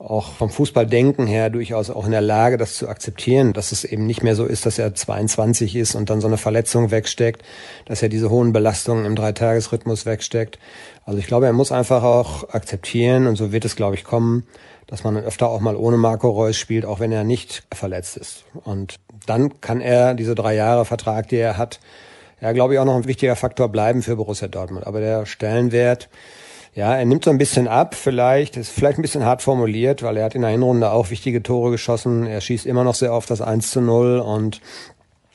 [0.00, 4.06] auch vom Fußballdenken her durchaus auch in der Lage, das zu akzeptieren, dass es eben
[4.06, 7.42] nicht mehr so ist, dass er 22 ist und dann so eine Verletzung wegsteckt,
[7.84, 10.58] dass er diese hohen Belastungen im Dreitagesrhythmus wegsteckt.
[11.04, 14.46] Also ich glaube, er muss einfach auch akzeptieren und so wird es, glaube ich, kommen,
[14.86, 18.44] dass man öfter auch mal ohne Marco Reus spielt, auch wenn er nicht verletzt ist.
[18.64, 21.78] Und dann kann er diese drei Jahre Vertrag, die er hat,
[22.40, 24.86] ja, glaube ich, auch noch ein wichtiger Faktor bleiben für Borussia Dortmund.
[24.86, 26.08] Aber der Stellenwert,
[26.74, 30.16] ja, er nimmt so ein bisschen ab, vielleicht, ist vielleicht ein bisschen hart formuliert, weil
[30.16, 32.26] er hat in der Hinrunde auch wichtige Tore geschossen.
[32.26, 34.60] Er schießt immer noch sehr oft das 1 zu 0 und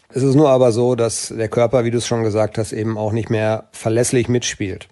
[0.10, 2.98] es ist nur aber so, dass der Körper, wie du es schon gesagt hast, eben
[2.98, 4.88] auch nicht mehr verlässlich mitspielt.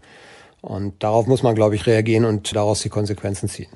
[0.60, 3.70] Und darauf muss man, glaube ich, reagieren und daraus die Konsequenzen ziehen.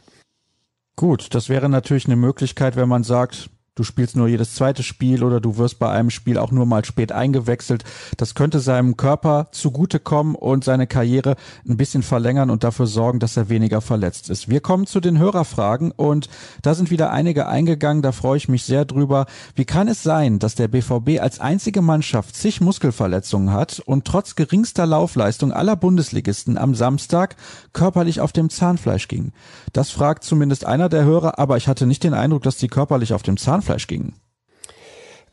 [0.97, 5.24] Gut, das wäre natürlich eine Möglichkeit, wenn man sagt, du spielst nur jedes zweite Spiel
[5.24, 7.84] oder du wirst bei einem Spiel auch nur mal spät eingewechselt.
[8.18, 11.36] Das könnte seinem Körper zugutekommen und seine Karriere
[11.68, 14.50] ein bisschen verlängern und dafür sorgen, dass er weniger verletzt ist.
[14.50, 16.28] Wir kommen zu den Hörerfragen und
[16.62, 19.28] da sind wieder einige eingegangen, da freue ich mich sehr drüber.
[19.56, 24.36] Wie kann es sein, dass der BVB als einzige Mannschaft zig Muskelverletzungen hat und trotz
[24.36, 27.36] geringster Laufleistung aller Bundesligisten am Samstag
[27.74, 29.34] körperlich auf dem Zahnfleisch ging?
[29.74, 33.13] Das fragt zumindest einer der Hörer, aber ich hatte nicht den Eindruck, dass die körperlich
[33.13, 34.13] auf dem Zahnfleisch Zahnfleisch gingen.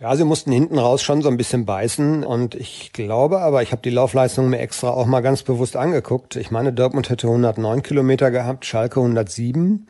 [0.01, 3.71] Ja, sie mussten hinten raus schon so ein bisschen beißen und ich glaube aber, ich
[3.71, 6.37] habe die Laufleistung mir extra auch mal ganz bewusst angeguckt.
[6.37, 9.87] Ich meine, Dortmund hätte 109 Kilometer gehabt, Schalke 107.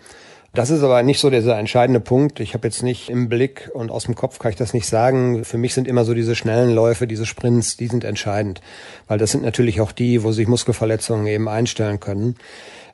[0.52, 2.38] Das ist aber nicht so dieser entscheidende Punkt.
[2.38, 5.44] Ich habe jetzt nicht im Blick und aus dem Kopf kann ich das nicht sagen.
[5.44, 8.60] Für mich sind immer so diese schnellen Läufe, diese Sprints, die sind entscheidend,
[9.08, 12.36] weil das sind natürlich auch die, wo sich Muskelverletzungen eben einstellen können.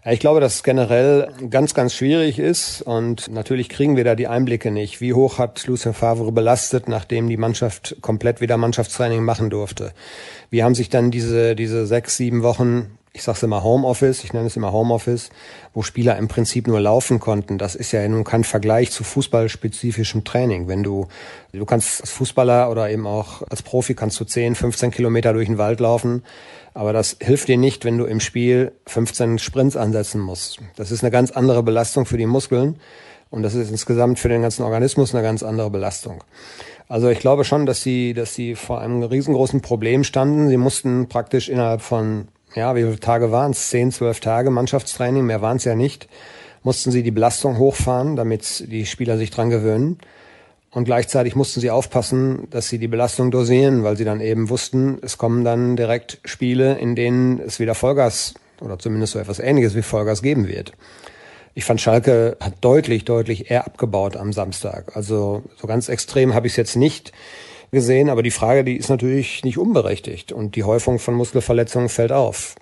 [0.04, 4.28] Ich glaube, dass es generell ganz, ganz schwierig ist und natürlich kriegen wir da die
[4.28, 5.02] Einblicke nicht.
[5.02, 9.92] Wie hoch hat Lucien Favre belastet, nachdem die Mannschaft komplett wieder Mannschaftstraining machen durfte?
[10.48, 14.32] Wie haben sich dann diese, diese sechs, sieben Wochen ich sage es immer Homeoffice, ich
[14.32, 15.30] nenne es immer Homeoffice,
[15.74, 17.58] wo Spieler im Prinzip nur laufen konnten.
[17.58, 20.68] Das ist ja nun kein Vergleich zu fußballspezifischem Training.
[20.68, 21.08] Wenn du,
[21.52, 25.46] du kannst als Fußballer oder eben auch als Profi kannst du 10, 15 Kilometer durch
[25.46, 26.22] den Wald laufen.
[26.74, 30.58] Aber das hilft dir nicht, wenn du im Spiel 15 Sprints ansetzen musst.
[30.76, 32.78] Das ist eine ganz andere Belastung für die Muskeln.
[33.30, 36.24] Und das ist insgesamt für den ganzen Organismus eine ganz andere Belastung.
[36.88, 40.48] Also ich glaube schon, dass sie, dass sie vor einem riesengroßen Problem standen.
[40.48, 43.68] Sie mussten praktisch innerhalb von ja, wie viele Tage waren es?
[43.68, 46.08] Zehn, zwölf Tage Mannschaftstraining, mehr waren es ja nicht.
[46.62, 49.98] Mussten sie die Belastung hochfahren, damit die Spieler sich dran gewöhnen.
[50.72, 54.98] Und gleichzeitig mussten sie aufpassen, dass sie die Belastung dosieren, weil sie dann eben wussten,
[55.02, 59.74] es kommen dann direkt Spiele, in denen es wieder Vollgas oder zumindest so etwas ähnliches
[59.74, 60.72] wie Vollgas geben wird.
[61.54, 64.96] Ich fand Schalke hat deutlich, deutlich eher abgebaut am Samstag.
[64.96, 67.12] Also so ganz extrem habe ich es jetzt nicht
[67.72, 68.08] gesehen.
[68.08, 72.54] Aber die Frage, die ist natürlich nicht unberechtigt und die Häufung von Muskelverletzungen fällt auf.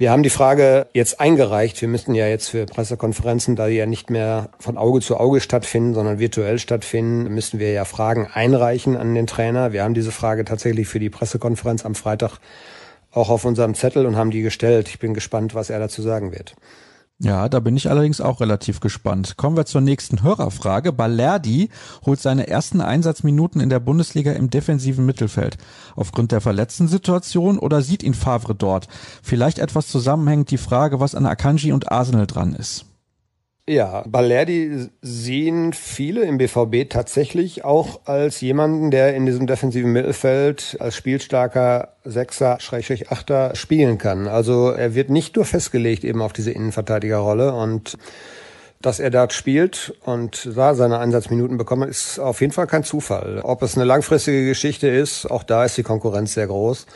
[0.00, 1.78] Wir haben die Frage jetzt eingereicht.
[1.82, 5.42] Wir müssten ja jetzt für Pressekonferenzen, da die ja nicht mehr von Auge zu Auge
[5.42, 9.74] stattfinden, sondern virtuell stattfinden, müssen wir ja Fragen einreichen an den Trainer.
[9.74, 12.38] Wir haben diese Frage tatsächlich für die Pressekonferenz am Freitag
[13.12, 14.88] auch auf unserem Zettel und haben die gestellt.
[14.88, 16.54] Ich bin gespannt, was er dazu sagen wird.
[17.22, 19.36] Ja, da bin ich allerdings auch relativ gespannt.
[19.36, 20.90] Kommen wir zur nächsten Hörerfrage.
[20.90, 21.68] Balerdi
[22.06, 25.58] holt seine ersten Einsatzminuten in der Bundesliga im defensiven Mittelfeld.
[25.96, 28.88] Aufgrund der verletzten Situation oder sieht ihn Favre dort?
[29.22, 32.86] Vielleicht etwas zusammenhängend die Frage, was an Akanji und Arsenal dran ist.
[33.70, 40.76] Ja, Balerdi sehen viele im BVB tatsächlich auch als jemanden, der in diesem defensiven Mittelfeld
[40.80, 44.26] als spielstarker Sechser, Schrägstrich Achter spielen kann.
[44.26, 47.96] Also er wird nicht nur festgelegt eben auf diese Innenverteidigerrolle und
[48.82, 53.38] dass er dort spielt und da seine Einsatzminuten bekommen, ist auf jeden Fall kein Zufall.
[53.44, 56.86] Ob es eine langfristige Geschichte ist, auch da ist die Konkurrenz sehr groß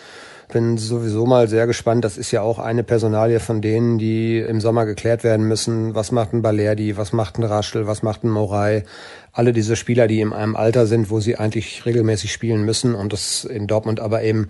[0.53, 2.05] bin sowieso mal sehr gespannt.
[2.05, 5.95] Das ist ja auch eine Personalie von denen, die im Sommer geklärt werden müssen.
[5.95, 6.97] Was macht ein Balerdi?
[6.97, 7.87] Was macht ein Raschel?
[7.87, 8.85] Was macht ein Morai?
[9.33, 13.13] Alle diese Spieler, die in einem Alter sind, wo sie eigentlich regelmäßig spielen müssen und
[13.13, 14.49] das in Dortmund aber eben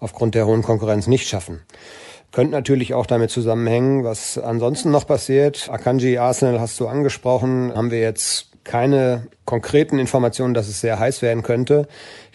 [0.00, 1.60] aufgrund der hohen Konkurrenz nicht schaffen.
[2.30, 5.68] Könnte natürlich auch damit zusammenhängen, was ansonsten noch passiert.
[5.70, 11.22] Akanji Arsenal hast du angesprochen, haben wir jetzt keine konkreten Informationen, dass es sehr heiß
[11.22, 11.88] werden könnte.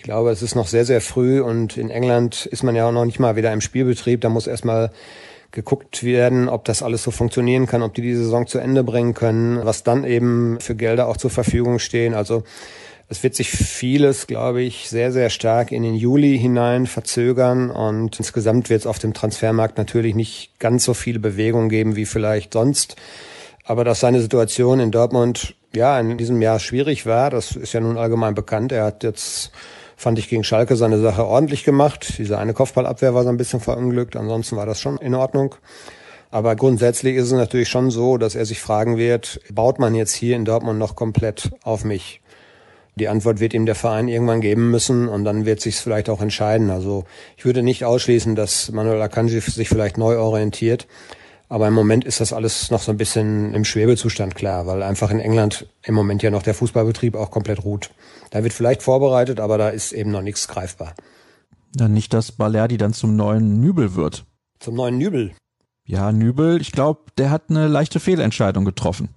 [0.04, 2.92] Ich glaube, es ist noch sehr, sehr früh und in England ist man ja auch
[2.92, 4.20] noch nicht mal wieder im Spielbetrieb.
[4.20, 4.92] Da muss erstmal
[5.52, 9.14] geguckt werden, ob das alles so funktionieren kann, ob die die Saison zu Ende bringen
[9.14, 12.16] können, was dann eben für Gelder auch zur Verfügung stehen.
[12.16, 12.44] Also
[13.08, 18.20] es wird sich vieles, glaube ich, sehr, sehr stark in den Juli hinein verzögern und
[18.20, 22.52] insgesamt wird es auf dem Transfermarkt natürlich nicht ganz so viele Bewegungen geben wie vielleicht
[22.52, 22.98] sonst.
[23.64, 27.80] Aber dass seine Situation in Dortmund ja in diesem Jahr schwierig war, das ist ja
[27.80, 28.74] nun allgemein bekannt.
[28.74, 29.54] Er hat jetzt
[29.96, 32.16] fand ich gegen Schalke seine Sache ordentlich gemacht.
[32.18, 34.16] Diese eine Kopfballabwehr war so ein bisschen verunglückt.
[34.16, 35.56] Ansonsten war das schon in Ordnung.
[36.32, 40.14] Aber grundsätzlich ist es natürlich schon so, dass er sich fragen wird, baut man jetzt
[40.14, 42.22] hier in Dortmund noch komplett auf mich?
[42.96, 46.22] Die Antwort wird ihm der Verein irgendwann geben müssen und dann wird sich vielleicht auch
[46.22, 46.70] entscheiden.
[46.70, 47.06] Also
[47.38, 50.88] ich würde nicht ausschließen, dass Manuel Akanji sich vielleicht neu orientiert.
[51.50, 55.12] Aber im Moment ist das alles noch so ein bisschen im Schwebezustand klar, weil einfach
[55.12, 57.92] in England im Moment ja noch der Fußballbetrieb auch komplett ruht.
[58.34, 60.96] Da wird vielleicht vorbereitet, aber da ist eben noch nichts greifbar.
[61.72, 64.26] Dann nicht, dass Balerdi dann zum neuen Nübel wird.
[64.60, 65.34] Zum neuen Nübel?
[65.86, 69.10] Ja, Nübel, ich glaube, der hat eine leichte Fehlentscheidung getroffen.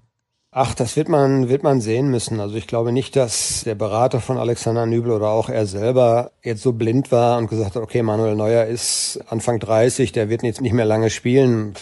[0.50, 2.40] Ach, das wird man, wird man sehen müssen.
[2.40, 6.62] Also ich glaube nicht, dass der Berater von Alexander Nübel oder auch er selber jetzt
[6.62, 10.61] so blind war und gesagt hat, okay, Manuel Neuer ist Anfang 30, der wird jetzt
[10.61, 11.72] nicht mehr lange spielen.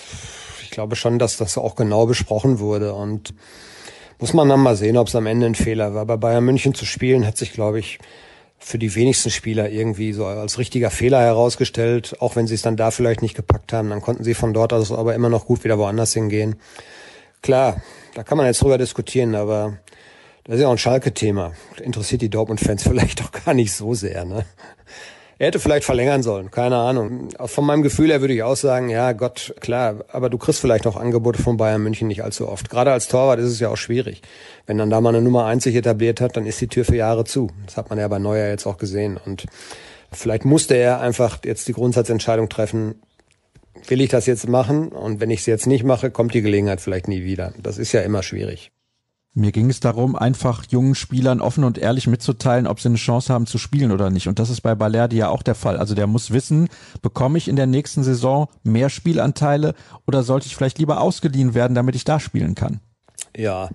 [0.63, 3.35] Ich glaube schon, dass das auch genau besprochen wurde und
[4.19, 6.07] muss man dann mal sehen, ob es am Ende ein Fehler war.
[6.07, 7.99] Bei Bayern München zu spielen hat sich, glaube ich,
[8.59, 12.17] für die wenigsten Spieler irgendwie so als richtiger Fehler herausgestellt.
[12.21, 14.73] Auch wenn sie es dann da vielleicht nicht gepackt haben, dann konnten sie von dort
[14.73, 16.57] aus aber immer noch gut wieder woanders hingehen.
[17.43, 17.83] Klar,
[18.15, 19.79] da kann man jetzt drüber diskutieren, aber
[20.45, 21.53] das ist ja auch ein Schalke-Thema.
[21.83, 24.47] Interessiert die Dortmund-Fans vielleicht auch gar nicht so sehr, ne?
[25.39, 27.29] Er hätte vielleicht verlängern sollen, keine Ahnung.
[27.47, 30.87] Von meinem Gefühl her würde ich auch sagen, ja Gott, klar, aber du kriegst vielleicht
[30.87, 32.71] auch Angebote von Bayern München nicht allzu oft.
[32.71, 34.23] Gerade als Torwart ist es ja auch schwierig.
[34.67, 36.97] Wenn dann da mal eine Nummer eins sich etabliert hat, dann ist die Tür für
[36.97, 37.51] Jahre zu.
[37.67, 39.19] Das hat man ja bei Neuer jetzt auch gesehen.
[39.25, 39.47] Und
[40.13, 42.95] vielleicht musste er einfach jetzt die Grundsatzentscheidung treffen,
[43.89, 44.89] will ich das jetzt machen?
[44.89, 47.53] Und wenn ich es jetzt nicht mache, kommt die Gelegenheit vielleicht nie wieder.
[47.61, 48.71] Das ist ja immer schwierig.
[49.37, 53.33] Mir ging es darum, einfach jungen Spielern offen und ehrlich mitzuteilen, ob sie eine Chance
[53.33, 54.29] haben zu spielen oder nicht.
[54.29, 55.77] Und das ist bei Balerdi ja auch der Fall.
[55.77, 56.69] Also der muss wissen,
[57.03, 59.75] bekomme ich in der nächsten Saison mehr Spielanteile
[60.07, 62.79] oder sollte ich vielleicht lieber ausgeliehen werden, damit ich da spielen kann?
[63.37, 63.71] Ja.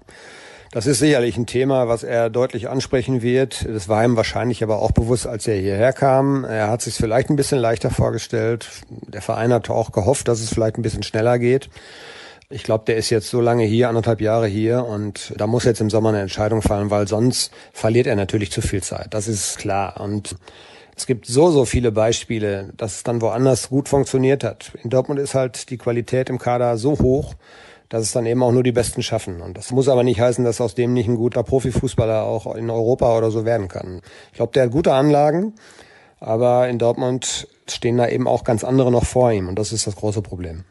[0.72, 3.66] Das ist sicherlich ein Thema, was er deutlich ansprechen wird.
[3.68, 6.46] Das war ihm wahrscheinlich aber auch bewusst, als er hierher kam.
[6.46, 8.70] Er hat sich vielleicht ein bisschen leichter vorgestellt.
[9.08, 11.70] Der Verein hat auch gehofft, dass es vielleicht ein bisschen schneller geht.
[12.52, 15.82] Ich glaube, der ist jetzt so lange hier, anderthalb Jahre hier und da muss jetzt
[15.82, 19.14] im Sommer eine Entscheidung fallen, weil sonst verliert er natürlich zu viel Zeit.
[19.14, 20.02] Das ist klar.
[20.02, 20.36] Und
[20.98, 24.72] es gibt so, so viele Beispiele, dass es dann woanders gut funktioniert hat.
[24.84, 27.36] In Dortmund ist halt die Qualität im Kader so hoch,
[27.88, 29.42] dass es dann eben auch nur die Besten schaffen.
[29.42, 32.72] Und das muss aber nicht heißen, dass aus dem nicht ein guter Profifußballer auch in
[32.72, 34.02] Europa oder so werden kann.
[34.32, 35.54] Ich glaube, der hat gute Anlagen,
[36.20, 39.86] aber in Dortmund stehen da eben auch ganz andere noch vor ihm und das ist
[39.86, 40.64] das große Problem.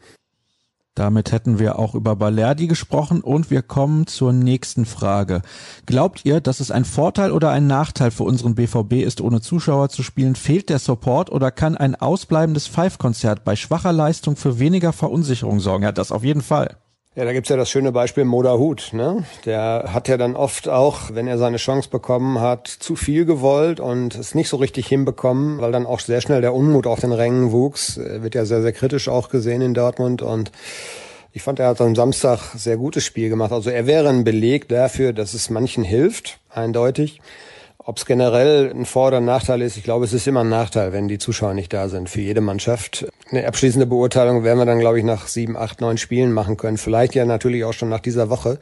[0.95, 5.41] Damit hätten wir auch über Balerdi gesprochen und wir kommen zur nächsten Frage.
[5.85, 9.89] Glaubt ihr, dass es ein Vorteil oder ein Nachteil für unseren BVB ist, ohne Zuschauer
[9.89, 10.35] zu spielen?
[10.35, 15.83] Fehlt der Support oder kann ein ausbleibendes Five-Konzert bei schwacher Leistung für weniger Verunsicherung sorgen?
[15.83, 16.75] Ja, das auf jeden Fall.
[17.15, 18.91] Ja, da gibt's ja das schöne Beispiel Moda Hut.
[18.93, 19.23] Ne?
[19.45, 23.79] Der hat ja dann oft auch, wenn er seine Chance bekommen hat, zu viel gewollt
[23.79, 27.11] und es nicht so richtig hinbekommen, weil dann auch sehr schnell der Unmut auf den
[27.11, 27.97] Rängen wuchs.
[27.97, 30.51] Er wird ja sehr, sehr kritisch auch gesehen in Dortmund und
[31.31, 33.51] ich fand, er hat am Samstag sehr gutes Spiel gemacht.
[33.51, 37.21] Also er wäre ein Beleg dafür, dass es manchen hilft, eindeutig.
[37.81, 40.91] Ob es generell ein Vor- oder Nachteil ist, ich glaube, es ist immer ein Nachteil,
[40.91, 43.07] wenn die Zuschauer nicht da sind für jede Mannschaft.
[43.31, 46.77] Eine abschließende Beurteilung werden wir dann, glaube ich, nach sieben, acht, neun Spielen machen können.
[46.77, 48.59] Vielleicht ja natürlich auch schon nach dieser Woche.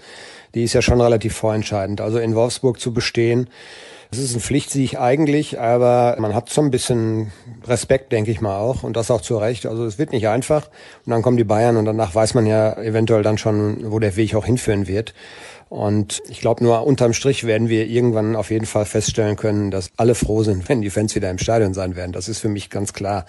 [0.54, 2.00] Die ist ja schon relativ vorentscheidend.
[2.00, 3.50] Also in Wolfsburg zu bestehen,
[4.10, 7.32] es ist ein Pflichtsieg eigentlich, aber man hat so ein bisschen
[7.66, 9.66] Respekt, denke ich mal auch, und das auch zu Recht.
[9.66, 10.70] Also es wird nicht einfach.
[11.06, 14.16] Und dann kommen die Bayern und danach weiß man ja eventuell dann schon, wo der
[14.16, 15.14] Weg auch hinführen wird.
[15.70, 19.92] Und ich glaube, nur unterm Strich werden wir irgendwann auf jeden Fall feststellen können, dass
[19.98, 22.12] alle froh sind, wenn die Fans wieder im Stadion sein werden.
[22.12, 23.26] Das ist für mich ganz klar.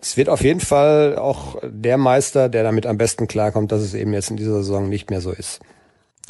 [0.00, 3.94] Es wird auf jeden Fall auch der Meister, der damit am besten klarkommt, dass es
[3.94, 5.60] eben jetzt in dieser Saison nicht mehr so ist.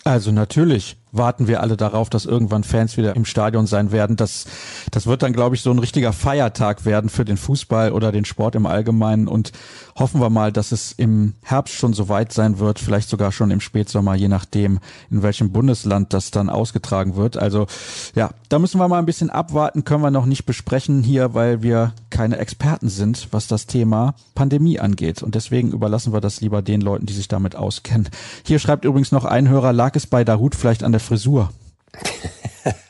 [0.05, 4.17] Also natürlich warten wir alle darauf, dass irgendwann Fans wieder im Stadion sein werden.
[4.17, 4.47] Das,
[4.91, 8.25] das wird dann, glaube ich, so ein richtiger Feiertag werden für den Fußball oder den
[8.25, 9.29] Sport im Allgemeinen.
[9.29, 9.53] Und
[9.99, 13.51] hoffen wir mal, dass es im Herbst schon so weit sein wird, vielleicht sogar schon
[13.51, 14.79] im Spätsommer, je nachdem,
[15.11, 17.37] in welchem Bundesland das dann ausgetragen wird.
[17.37, 17.67] Also
[18.15, 21.63] ja, da müssen wir mal ein bisschen abwarten, können wir noch nicht besprechen hier, weil
[21.63, 25.23] wir keine Experten sind, was das Thema Pandemie angeht.
[25.23, 28.09] Und deswegen überlassen wir das lieber den Leuten, die sich damit auskennen.
[28.45, 31.51] Hier schreibt übrigens noch ein Hörer, lag es bei Darut vielleicht an der Frisur.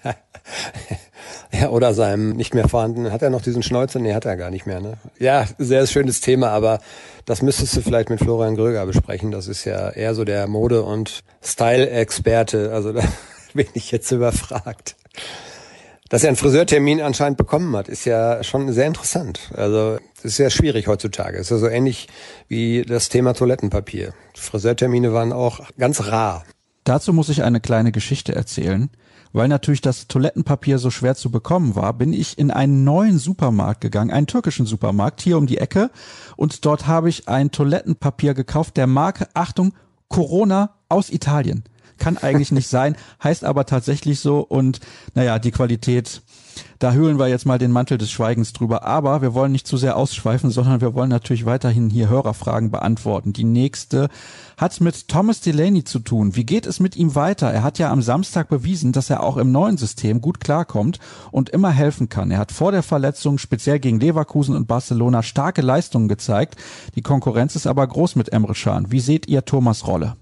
[1.53, 3.99] ja, oder seinem nicht mehr vorhandenen, hat er noch diesen Schnäuzer?
[3.99, 4.95] Nee, hat er gar nicht mehr, ne?
[5.19, 6.81] Ja, sehr schönes Thema, aber
[7.27, 9.33] das müsstest du vielleicht mit Florian Gröger besprechen.
[9.33, 12.73] Das ist ja eher so der Mode- und Style-Experte.
[12.73, 13.03] Also da
[13.53, 14.97] bin ich jetzt überfragt.
[16.09, 19.51] Dass er einen Friseurtermin anscheinend bekommen hat, ist ja schon sehr interessant.
[19.55, 21.39] Also ist sehr schwierig heutzutage.
[21.39, 22.07] Ist ja so ähnlich
[22.49, 24.15] wie das Thema Toilettenpapier.
[24.35, 26.45] Friseurtermine waren auch ganz rar.
[26.87, 28.91] Dazu muss ich eine kleine Geschichte erzählen.
[29.33, 33.81] Weil natürlich das Toilettenpapier so schwer zu bekommen war, bin ich in einen neuen Supermarkt
[33.81, 35.91] gegangen, einen türkischen Supermarkt hier um die Ecke.
[36.37, 39.75] Und dort habe ich ein Toilettenpapier gekauft der Marke, Achtung,
[40.09, 41.65] Corona aus Italien.
[41.99, 44.41] Kann eigentlich nicht sein, heißt aber tatsächlich so.
[44.41, 44.81] Und
[45.15, 46.23] naja, die Qualität
[46.79, 48.85] da hüllen wir jetzt mal den Mantel des Schweigens drüber.
[48.85, 53.33] Aber wir wollen nicht zu sehr ausschweifen, sondern wir wollen natürlich weiterhin hier Hörerfragen beantworten.
[53.33, 54.09] Die nächste
[54.57, 56.37] hat mit Thomas Delaney zu tun.
[56.37, 57.51] Wie geht es mit ihm weiter?
[57.51, 60.99] Er hat ja am Samstag bewiesen, dass er auch im neuen System gut klarkommt
[61.31, 62.31] und immer helfen kann.
[62.31, 66.57] Er hat vor der Verletzung speziell gegen Leverkusen und Barcelona starke Leistungen gezeigt.
[66.95, 68.91] Die Konkurrenz ist aber groß mit Emre Can.
[68.91, 70.17] Wie seht ihr Thomas Rolle?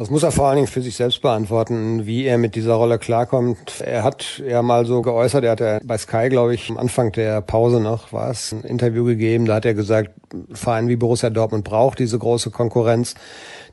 [0.00, 2.98] Das muss er vor allen Dingen für sich selbst beantworten, wie er mit dieser Rolle
[2.98, 3.82] klarkommt.
[3.84, 7.12] Er hat ja mal so geäußert, er hat ja bei Sky, glaube ich, am Anfang
[7.12, 10.12] der Pause noch, war es, ein Interview gegeben, da hat er gesagt,
[10.54, 13.14] Verein wie Borussia Dortmund braucht diese große Konkurrenz.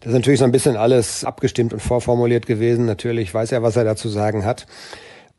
[0.02, 2.84] Das ist natürlich so ein bisschen alles abgestimmt und vorformuliert gewesen.
[2.84, 4.68] Natürlich weiß er, was er dazu sagen hat.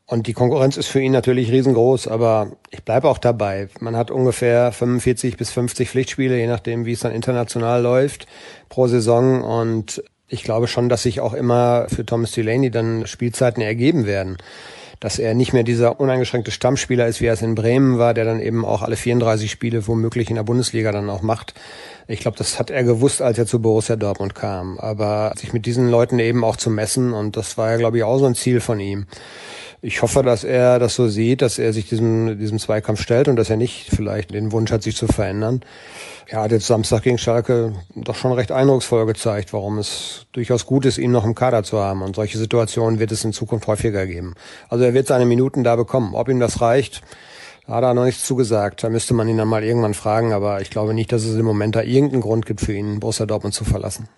[0.07, 3.69] Und die Konkurrenz ist für ihn natürlich riesengroß, aber ich bleibe auch dabei.
[3.79, 8.25] Man hat ungefähr 45 bis 50 Pflichtspiele, je nachdem, wie es dann international läuft,
[8.69, 9.43] pro Saison.
[9.43, 14.37] Und ich glaube schon, dass sich auch immer für Thomas Delaney dann Spielzeiten ergeben werden.
[14.99, 18.25] Dass er nicht mehr dieser uneingeschränkte Stammspieler ist, wie er es in Bremen war, der
[18.25, 21.53] dann eben auch alle 34 Spiele womöglich in der Bundesliga dann auch macht.
[22.07, 24.77] Ich glaube, das hat er gewusst, als er zu Borussia Dortmund kam.
[24.77, 28.03] Aber sich mit diesen Leuten eben auch zu messen, und das war ja, glaube ich,
[28.03, 29.07] auch so ein Ziel von ihm
[29.81, 33.37] ich hoffe, dass er das so sieht, dass er sich diesem, diesem Zweikampf stellt und
[33.37, 35.61] dass er nicht vielleicht den Wunsch hat, sich zu verändern.
[36.27, 40.85] Er hat jetzt Samstag gegen Schalke doch schon recht eindrucksvoll gezeigt, warum es durchaus gut
[40.85, 42.01] ist, ihn noch im Kader zu haben.
[42.01, 44.35] Und solche Situationen wird es in Zukunft häufiger geben.
[44.67, 46.13] Also er wird seine Minuten da bekommen.
[46.13, 47.01] Ob ihm das reicht,
[47.65, 48.83] hat er noch nichts zugesagt.
[48.83, 50.33] Da müsste man ihn dann mal irgendwann fragen.
[50.33, 53.25] Aber ich glaube nicht, dass es im Moment da irgendeinen Grund gibt für ihn, Borussia
[53.25, 54.09] Dortmund zu verlassen.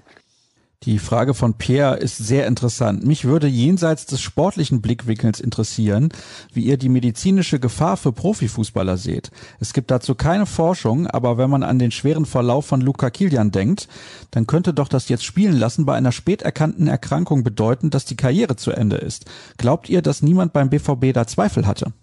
[0.84, 3.06] Die Frage von Pierre ist sehr interessant.
[3.06, 6.10] Mich würde jenseits des sportlichen Blickwinkels interessieren,
[6.54, 9.30] wie ihr die medizinische Gefahr für Profifußballer seht.
[9.60, 13.52] Es gibt dazu keine Forschung, aber wenn man an den schweren Verlauf von Luca Kilian
[13.52, 13.88] denkt,
[14.32, 18.17] dann könnte doch das jetzt spielen lassen bei einer spät erkannten Erkrankung bedeuten, dass die
[18.17, 19.26] Karriere zu Ende ist.
[19.58, 21.94] Glaubt ihr, dass niemand beim BVB da Zweifel hatte?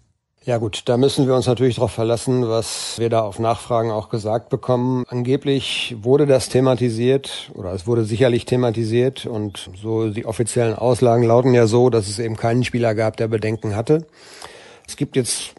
[0.49, 4.09] Ja gut, da müssen wir uns natürlich darauf verlassen, was wir da auf Nachfragen auch
[4.09, 5.05] gesagt bekommen.
[5.07, 11.53] Angeblich wurde das thematisiert oder es wurde sicherlich thematisiert und so die offiziellen Auslagen lauten
[11.53, 14.07] ja so, dass es eben keinen Spieler gab, der Bedenken hatte.
[14.87, 15.53] Es gibt jetzt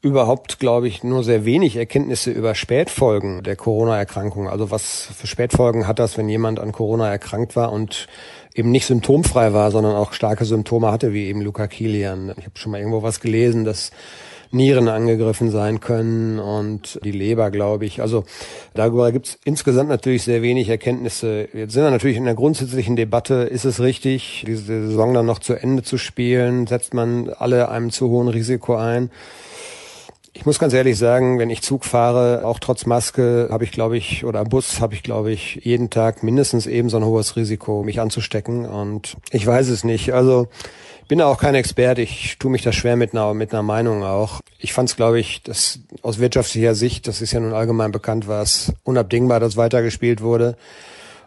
[0.00, 4.48] überhaupt, glaube ich, nur sehr wenig Erkenntnisse über Spätfolgen der Corona-Erkrankung.
[4.48, 8.08] Also was für Spätfolgen hat das, wenn jemand an Corona erkrankt war und
[8.56, 12.34] eben nicht symptomfrei war, sondern auch starke Symptome hatte, wie eben Luca Kilian.
[12.36, 13.92] Ich habe schon mal irgendwo was gelesen, dass
[14.52, 18.00] Nieren angegriffen sein können und die Leber, glaube ich.
[18.00, 18.24] Also
[18.74, 21.48] darüber gibt es insgesamt natürlich sehr wenig Erkenntnisse.
[21.52, 25.38] Jetzt sind wir natürlich in der grundsätzlichen Debatte, ist es richtig, diese Saison dann noch
[25.38, 26.66] zu Ende zu spielen?
[26.66, 29.10] Setzt man alle einem zu hohen Risiko ein?
[30.34, 33.98] Ich muss ganz ehrlich sagen, wenn ich Zug fahre, auch trotz Maske, habe ich, glaube
[33.98, 37.82] ich, oder Bus habe ich, glaube ich, jeden Tag mindestens eben so ein hohes Risiko,
[37.82, 38.64] mich anzustecken.
[38.64, 40.14] Und ich weiß es nicht.
[40.14, 40.48] Also
[41.06, 42.00] bin auch kein Experte.
[42.00, 44.40] Ich tue mich da schwer mit einer, mit einer Meinung auch.
[44.58, 48.26] Ich fand es, glaube ich, dass aus wirtschaftlicher Sicht, das ist ja nun allgemein bekannt,
[48.26, 50.56] war es unabdingbar, dass weitergespielt wurde.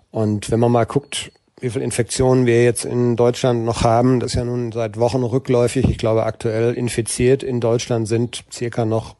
[0.10, 4.20] Und wenn man mal guckt, wie viele Infektionen wir jetzt in Deutschland noch haben.
[4.20, 5.89] Das ist ja nun seit Wochen rückläufig.
[5.89, 9.16] Ich glaube, aktuell infiziert in Deutschland sind circa noch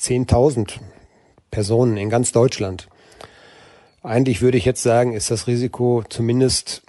[0.00, 0.78] 10.000
[1.50, 2.88] Personen in ganz Deutschland.
[4.02, 6.82] Eigentlich würde ich jetzt sagen, ist das Risiko zumindest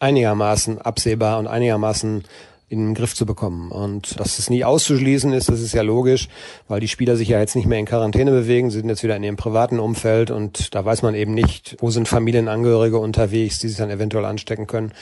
[0.00, 2.24] einigermaßen absehbar und einigermaßen
[2.68, 3.70] in den Griff zu bekommen.
[3.70, 6.28] Und dass es nie auszuschließen ist, das ist ja logisch,
[6.68, 9.16] weil die Spieler sich ja jetzt nicht mehr in Quarantäne bewegen, sie sind jetzt wieder
[9.16, 13.68] in ihrem privaten Umfeld und da weiß man eben nicht, wo sind Familienangehörige unterwegs, die
[13.68, 14.92] sich dann eventuell anstecken können.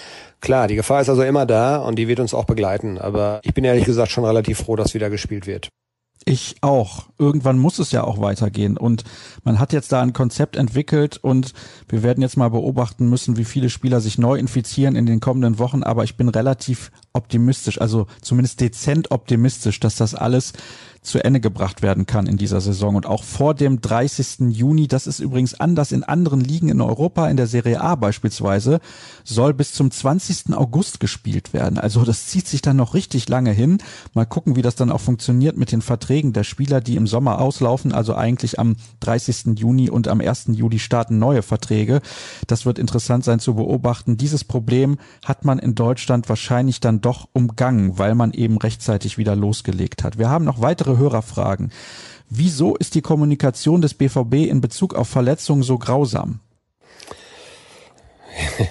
[0.40, 3.54] Klar, die Gefahr ist also immer da und die wird uns auch begleiten, aber ich
[3.54, 5.68] bin ehrlich gesagt schon relativ froh, dass wieder gespielt wird.
[6.24, 7.06] Ich auch.
[7.18, 8.76] Irgendwann muss es ja auch weitergehen.
[8.76, 9.02] Und
[9.42, 11.52] man hat jetzt da ein Konzept entwickelt und
[11.88, 15.58] wir werden jetzt mal beobachten müssen, wie viele Spieler sich neu infizieren in den kommenden
[15.58, 15.82] Wochen.
[15.82, 20.52] Aber ich bin relativ optimistisch, also zumindest dezent optimistisch, dass das alles
[21.02, 24.50] zu Ende gebracht werden kann in dieser Saison und auch vor dem 30.
[24.50, 24.86] Juni.
[24.86, 28.80] Das ist übrigens anders in anderen Ligen in Europa, in der Serie A beispielsweise,
[29.24, 30.54] soll bis zum 20.
[30.54, 31.78] August gespielt werden.
[31.78, 33.78] Also das zieht sich dann noch richtig lange hin.
[34.14, 37.40] Mal gucken, wie das dann auch funktioniert mit den Verträgen der Spieler, die im Sommer
[37.40, 37.92] auslaufen.
[37.92, 39.58] Also eigentlich am 30.
[39.58, 40.50] Juni und am 1.
[40.52, 42.00] Juli starten neue Verträge.
[42.46, 44.16] Das wird interessant sein zu beobachten.
[44.16, 49.34] Dieses Problem hat man in Deutschland wahrscheinlich dann doch umgangen, weil man eben rechtzeitig wieder
[49.34, 50.16] losgelegt hat.
[50.16, 51.72] Wir haben noch weitere weitere Hörerfragen.
[52.28, 56.40] Wieso ist die Kommunikation des BVB in Bezug auf Verletzungen so grausam?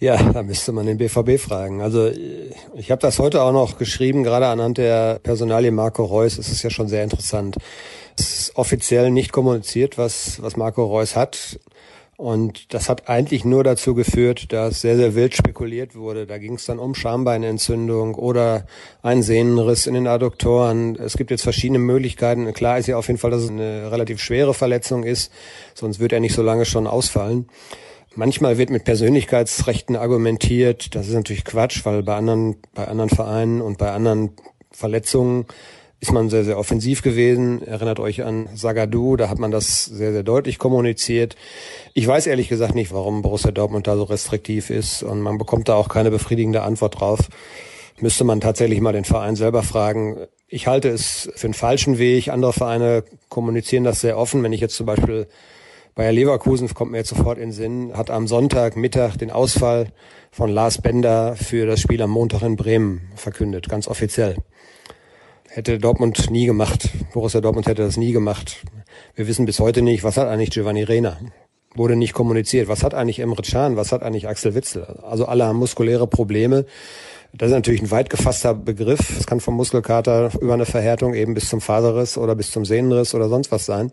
[0.00, 1.80] Ja, da müsste man den BVB fragen.
[1.80, 2.08] Also
[2.76, 6.62] ich habe das heute auch noch geschrieben, gerade anhand der Personalie Marco Reus ist es
[6.62, 7.56] ja schon sehr interessant.
[8.16, 11.58] Es ist offiziell nicht kommuniziert, was, was Marco Reus hat.
[12.18, 16.26] Und das hat eigentlich nur dazu geführt, dass sehr, sehr wild spekuliert wurde.
[16.26, 18.66] Da ging es dann um Schambeinentzündung oder
[19.02, 20.96] einen Sehnenriss in den Adduktoren.
[20.96, 22.52] Es gibt jetzt verschiedene Möglichkeiten.
[22.54, 25.30] Klar ist ja auf jeden Fall, dass es eine relativ schwere Verletzung ist,
[25.74, 27.46] sonst wird er nicht so lange schon ausfallen.
[28.16, 30.96] Manchmal wird mit Persönlichkeitsrechten argumentiert.
[30.96, 34.30] Das ist natürlich Quatsch, weil bei anderen, bei anderen Vereinen und bei anderen
[34.72, 35.46] Verletzungen
[36.00, 37.62] ist man sehr, sehr offensiv gewesen.
[37.66, 41.34] Erinnert euch an Sagadu, da hat man das sehr, sehr deutlich kommuniziert.
[41.92, 45.68] Ich weiß ehrlich gesagt nicht, warum Borussia Dortmund da so restriktiv ist und man bekommt
[45.68, 47.28] da auch keine befriedigende Antwort drauf.
[48.00, 50.18] Müsste man tatsächlich mal den Verein selber fragen.
[50.46, 52.28] Ich halte es für einen falschen Weg.
[52.28, 54.44] Andere Vereine kommunizieren das sehr offen.
[54.44, 55.26] Wenn ich jetzt zum Beispiel
[55.96, 59.88] Bayer Leverkusen kommt mir jetzt sofort in den Sinn, hat am Sonntag Mittag den Ausfall
[60.30, 64.36] von Lars Bender für das Spiel am Montag in Bremen verkündet, ganz offiziell
[65.58, 66.88] hätte Dortmund nie gemacht.
[67.12, 68.58] Borussia Dortmund hätte das nie gemacht.
[69.16, 71.18] Wir wissen bis heute nicht, was hat eigentlich Giovanni Rehner?
[71.74, 72.68] Wurde nicht kommuniziert.
[72.68, 73.76] Was hat eigentlich Emre Can?
[73.76, 74.84] Was hat eigentlich Axel Witzel?
[75.02, 76.64] Also alle haben muskuläre Probleme.
[77.32, 79.18] Das ist natürlich ein weit gefasster Begriff.
[79.18, 83.16] Es kann vom Muskelkater über eine Verhärtung eben bis zum Faserriss oder bis zum Sehnenriss
[83.16, 83.90] oder sonst was sein.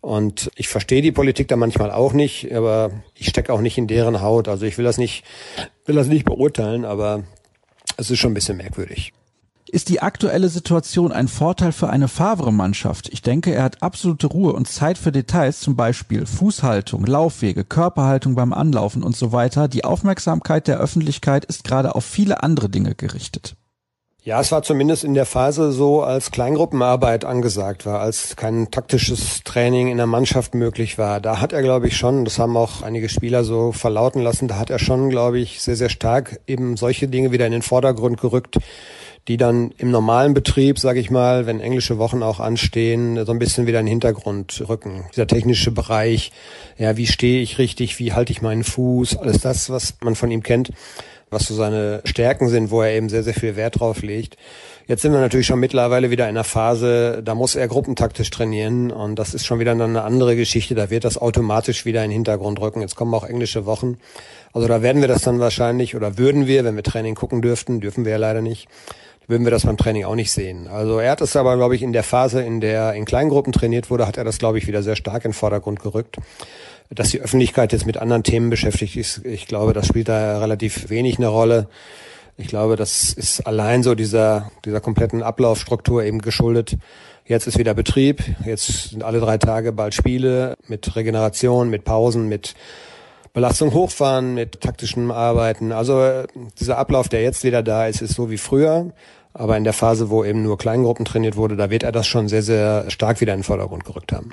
[0.00, 3.86] Und ich verstehe die Politik da manchmal auch nicht, aber ich stecke auch nicht in
[3.86, 4.48] deren Haut.
[4.48, 5.24] Also ich will das nicht,
[5.84, 7.24] will das nicht beurteilen, aber
[7.98, 9.12] es ist schon ein bisschen merkwürdig.
[9.72, 13.08] Ist die aktuelle Situation ein Vorteil für eine Favre-Mannschaft?
[13.12, 18.34] Ich denke, er hat absolute Ruhe und Zeit für Details, zum Beispiel Fußhaltung, Laufwege, Körperhaltung
[18.34, 19.68] beim Anlaufen und so weiter.
[19.68, 23.54] Die Aufmerksamkeit der Öffentlichkeit ist gerade auf viele andere Dinge gerichtet.
[24.24, 29.44] Ja, es war zumindest in der Phase so, als Kleingruppenarbeit angesagt war, als kein taktisches
[29.44, 31.20] Training in der Mannschaft möglich war.
[31.20, 34.58] Da hat er, glaube ich, schon, das haben auch einige Spieler so verlauten lassen, da
[34.58, 38.20] hat er schon, glaube ich, sehr, sehr stark eben solche Dinge wieder in den Vordergrund
[38.20, 38.58] gerückt,
[39.30, 43.38] die dann im normalen Betrieb, sage ich mal, wenn englische Wochen auch anstehen, so ein
[43.38, 45.04] bisschen wieder in den Hintergrund rücken.
[45.14, 46.32] Dieser technische Bereich,
[46.78, 50.32] ja, wie stehe ich richtig, wie halte ich meinen Fuß, alles das, was man von
[50.32, 50.72] ihm kennt,
[51.30, 54.36] was so seine Stärken sind, wo er eben sehr, sehr viel Wert drauf legt.
[54.88, 58.90] Jetzt sind wir natürlich schon mittlerweile wieder in einer Phase, da muss er gruppentaktisch trainieren
[58.90, 60.74] und das ist schon wieder eine andere Geschichte.
[60.74, 62.80] Da wird das automatisch wieder in den Hintergrund rücken.
[62.80, 63.98] Jetzt kommen auch englische Wochen.
[64.52, 67.80] Also da werden wir das dann wahrscheinlich oder würden wir, wenn wir Training gucken dürften,
[67.80, 68.66] dürfen wir ja leider nicht,
[69.30, 70.68] würden wir das beim Training auch nicht sehen.
[70.68, 73.88] Also er hat es aber, glaube ich, in der Phase, in der in Kleingruppen trainiert
[73.88, 76.16] wurde, hat er das, glaube ich, wieder sehr stark in den Vordergrund gerückt.
[76.90, 80.90] Dass die Öffentlichkeit jetzt mit anderen Themen beschäftigt ist, ich glaube, das spielt da relativ
[80.90, 81.68] wenig eine Rolle.
[82.36, 86.76] Ich glaube, das ist allein so dieser, dieser kompletten Ablaufstruktur eben geschuldet.
[87.24, 92.28] Jetzt ist wieder Betrieb, jetzt sind alle drei Tage bald Spiele mit Regeneration, mit Pausen,
[92.28, 92.54] mit
[93.32, 95.70] Belastung hochfahren, mit taktischen Arbeiten.
[95.70, 96.24] Also
[96.58, 98.90] dieser Ablauf, der jetzt wieder da ist, ist so wie früher.
[99.32, 102.28] Aber in der Phase, wo eben nur Kleingruppen trainiert wurde, da wird er das schon
[102.28, 104.30] sehr, sehr stark wieder in den Vordergrund gerückt haben.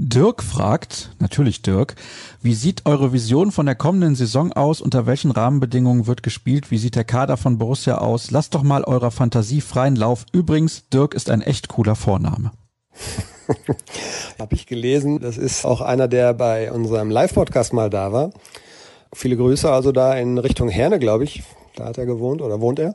[0.00, 1.96] Dirk fragt, natürlich Dirk,
[2.40, 4.80] wie sieht eure Vision von der kommenden Saison aus?
[4.80, 6.70] Unter welchen Rahmenbedingungen wird gespielt?
[6.70, 8.30] Wie sieht der Kader von Borussia aus?
[8.30, 10.24] Lasst doch mal eurer Fantasie freien Lauf.
[10.32, 12.52] Übrigens, Dirk ist ein echt cooler Vorname.
[14.38, 15.18] Habe ich gelesen.
[15.18, 18.30] Das ist auch einer, der bei unserem Live-Podcast mal da war.
[19.12, 21.42] Viele Grüße also da in Richtung Herne, glaube ich.
[21.74, 22.94] Da hat er gewohnt oder wohnt er.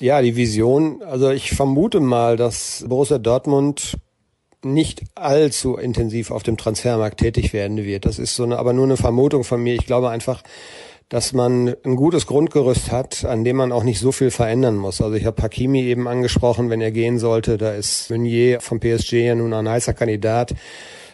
[0.00, 1.02] Ja, die Vision.
[1.02, 3.96] Also ich vermute mal, dass Borussia Dortmund
[4.64, 8.04] nicht allzu intensiv auf dem Transfermarkt tätig werden wird.
[8.04, 9.74] Das ist so eine, aber nur eine Vermutung von mir.
[9.74, 10.42] Ich glaube einfach,
[11.08, 15.00] dass man ein gutes Grundgerüst hat, an dem man auch nicht so viel verändern muss.
[15.00, 19.12] Also ich habe Hakimi eben angesprochen, wenn er gehen sollte, da ist Meunier vom PSG
[19.12, 20.54] ja nun ein heißer Kandidat.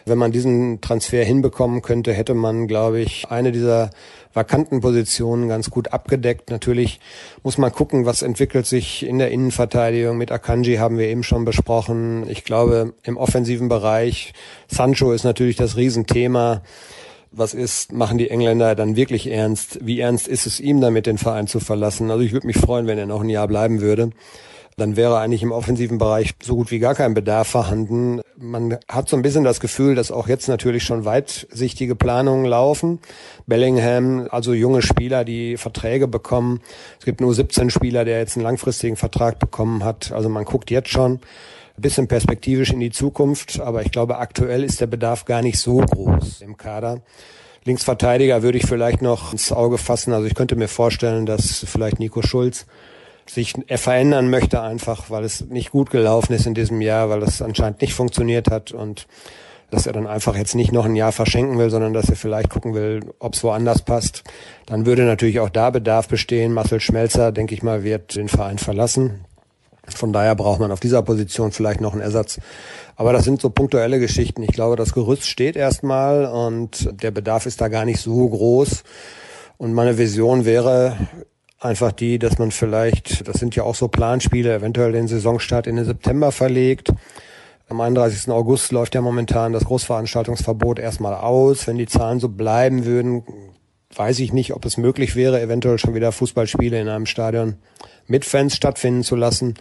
[0.05, 3.89] Wenn man diesen Transfer hinbekommen könnte, hätte man, glaube ich, eine dieser
[4.33, 6.49] vakanten Positionen ganz gut abgedeckt.
[6.49, 6.99] Natürlich
[7.43, 10.17] muss man gucken, was entwickelt sich in der Innenverteidigung.
[10.17, 12.29] Mit Akanji haben wir eben schon besprochen.
[12.29, 14.33] Ich glaube, im offensiven Bereich,
[14.67, 16.63] Sancho ist natürlich das Riesenthema.
[17.31, 19.79] Was ist, machen die Engländer dann wirklich ernst?
[19.81, 22.11] Wie ernst ist es ihm damit, den Verein zu verlassen?
[22.11, 24.11] Also ich würde mich freuen, wenn er noch ein Jahr bleiben würde
[24.77, 28.21] dann wäre eigentlich im offensiven Bereich so gut wie gar kein Bedarf vorhanden.
[28.37, 32.99] Man hat so ein bisschen das Gefühl, dass auch jetzt natürlich schon weitsichtige Planungen laufen.
[33.45, 36.61] Bellingham, also junge Spieler, die Verträge bekommen.
[36.99, 40.11] Es gibt nur 17 Spieler, der jetzt einen langfristigen Vertrag bekommen hat.
[40.11, 41.19] Also man guckt jetzt schon
[41.75, 45.59] ein bisschen perspektivisch in die Zukunft, aber ich glaube, aktuell ist der Bedarf gar nicht
[45.59, 47.01] so groß im Kader.
[47.65, 50.13] Linksverteidiger würde ich vielleicht noch ins Auge fassen.
[50.13, 52.65] Also ich könnte mir vorstellen, dass vielleicht Nico Schulz
[53.25, 57.41] sich verändern möchte einfach, weil es nicht gut gelaufen ist in diesem Jahr, weil es
[57.41, 59.07] anscheinend nicht funktioniert hat und
[59.71, 62.49] dass er dann einfach jetzt nicht noch ein Jahr verschenken will, sondern dass er vielleicht
[62.49, 64.23] gucken will, ob es woanders passt.
[64.67, 66.53] Dann würde natürlich auch da Bedarf bestehen.
[66.53, 69.25] Marcel Schmelzer, denke ich mal, wird den Verein verlassen.
[69.87, 72.39] Von daher braucht man auf dieser Position vielleicht noch einen Ersatz.
[72.95, 74.43] Aber das sind so punktuelle Geschichten.
[74.43, 78.83] Ich glaube, das Gerüst steht erstmal und der Bedarf ist da gar nicht so groß.
[79.57, 80.97] Und meine Vision wäre,
[81.63, 85.77] einfach die, dass man vielleicht, das sind ja auch so Planspiele, eventuell den Saisonstart in
[85.77, 86.93] den September verlegt.
[87.69, 88.29] Am 31.
[88.29, 91.65] August läuft ja momentan das Großveranstaltungsverbot erstmal aus.
[91.65, 93.23] Wenn die Zahlen so bleiben würden,
[93.95, 97.55] weiß ich nicht, ob es möglich wäre, eventuell schon wieder Fußballspiele in einem Stadion
[98.07, 99.55] mit Fans stattfinden zu lassen.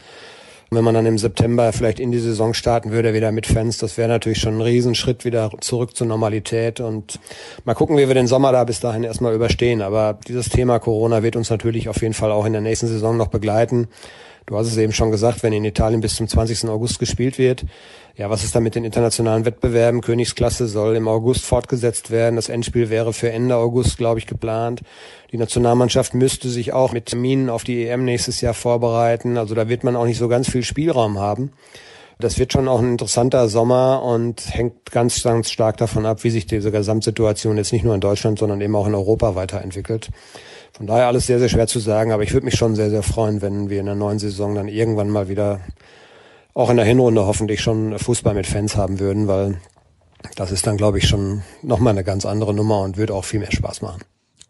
[0.74, 3.98] Wenn man dann im September vielleicht in die Saison starten würde, wieder mit Fans, das
[3.98, 6.80] wäre natürlich schon ein Riesenschritt wieder zurück zur Normalität.
[6.80, 7.20] Und
[7.66, 9.82] mal gucken, wie wir den Sommer da bis dahin erstmal überstehen.
[9.82, 13.18] Aber dieses Thema Corona wird uns natürlich auf jeden Fall auch in der nächsten Saison
[13.18, 13.88] noch begleiten.
[14.46, 16.68] Du hast es eben schon gesagt, wenn in Italien bis zum 20.
[16.68, 17.64] August gespielt wird.
[18.16, 20.00] Ja, was ist da mit den internationalen Wettbewerben?
[20.00, 22.36] Königsklasse soll im August fortgesetzt werden.
[22.36, 24.82] Das Endspiel wäre für Ende August, glaube ich, geplant.
[25.30, 29.38] Die Nationalmannschaft müsste sich auch mit Terminen auf die EM nächstes Jahr vorbereiten.
[29.38, 31.52] Also da wird man auch nicht so ganz viel Spielraum haben.
[32.18, 36.30] Das wird schon auch ein interessanter Sommer und hängt ganz, ganz stark davon ab, wie
[36.30, 40.10] sich diese Gesamtsituation jetzt nicht nur in Deutschland, sondern eben auch in Europa weiterentwickelt.
[40.82, 43.04] Von daher alles sehr, sehr schwer zu sagen, aber ich würde mich schon sehr, sehr
[43.04, 45.60] freuen, wenn wir in der neuen Saison dann irgendwann mal wieder
[46.54, 49.58] auch in der Hinrunde hoffentlich schon Fußball mit Fans haben würden, weil
[50.34, 53.38] das ist dann, glaube ich, schon nochmal eine ganz andere Nummer und würde auch viel
[53.38, 54.02] mehr Spaß machen.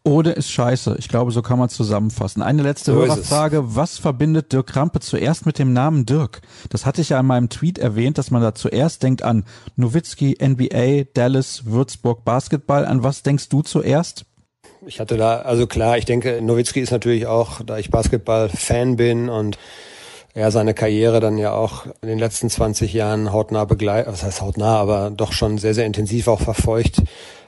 [0.04, 0.96] Ode ist scheiße.
[0.98, 2.40] Ich glaube, so kann man zusammenfassen.
[2.40, 3.76] Eine letzte so Hörerfrage.
[3.76, 6.40] Was verbindet Dirk Krampe zuerst mit dem Namen Dirk?
[6.70, 9.44] Das hatte ich ja in meinem Tweet erwähnt, dass man da zuerst denkt an
[9.76, 12.86] Nowitzki, NBA, Dallas, Würzburg, Basketball.
[12.86, 14.24] An was denkst du zuerst?
[14.86, 19.28] Ich hatte da, also klar, ich denke, Nowitzki ist natürlich auch, da ich Basketball-Fan bin
[19.28, 19.56] und
[20.34, 24.40] er seine Karriere dann ja auch in den letzten 20 Jahren hautnah begleitet, was heißt
[24.40, 27.02] hautnah, aber doch schon sehr, sehr intensiv auch verfolgt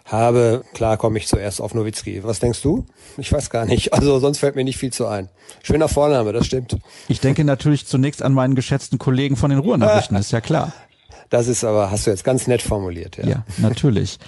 [0.04, 0.64] habe.
[0.74, 2.22] Klar komme ich zuerst auf Nowitzki.
[2.24, 2.84] Was denkst du?
[3.16, 3.94] Ich weiß gar nicht.
[3.94, 5.30] Also sonst fällt mir nicht viel zu ein.
[5.62, 6.76] Schöner Vorname, das stimmt.
[7.08, 10.72] Ich denke natürlich zunächst an meinen geschätzten Kollegen von den Ruhrnachrichten, ist ja klar.
[11.30, 13.26] Das ist aber, hast du jetzt ganz nett formuliert, ja.
[13.26, 14.18] Ja, natürlich.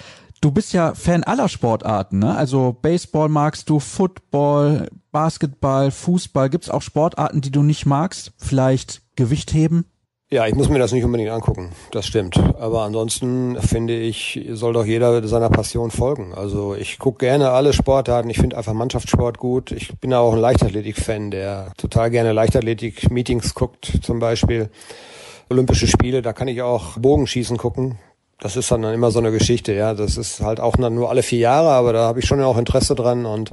[0.41, 2.35] Du bist ja Fan aller Sportarten, ne?
[2.35, 6.49] Also Baseball magst du, Football, Basketball, Fußball.
[6.49, 8.33] Gibt's auch Sportarten, die du nicht magst?
[8.37, 9.85] Vielleicht Gewichtheben?
[10.29, 11.71] Ja, ich muss mir das nicht unbedingt angucken.
[11.91, 12.37] Das stimmt.
[12.59, 16.33] Aber ansonsten finde ich, soll doch jeder seiner Passion folgen.
[16.33, 18.29] Also ich gucke gerne alle Sportarten.
[18.29, 19.71] Ich finde einfach Mannschaftssport gut.
[19.71, 24.69] Ich bin auch ein Leichtathletik-Fan, der total gerne Leichtathletik-Meetings guckt, zum Beispiel.
[25.49, 27.97] Olympische Spiele, da kann ich auch Bogenschießen gucken
[28.39, 29.93] das ist dann immer so eine Geschichte, ja.
[29.93, 32.95] Das ist halt auch nur alle vier Jahre, aber da habe ich schon auch Interesse
[32.95, 33.51] dran und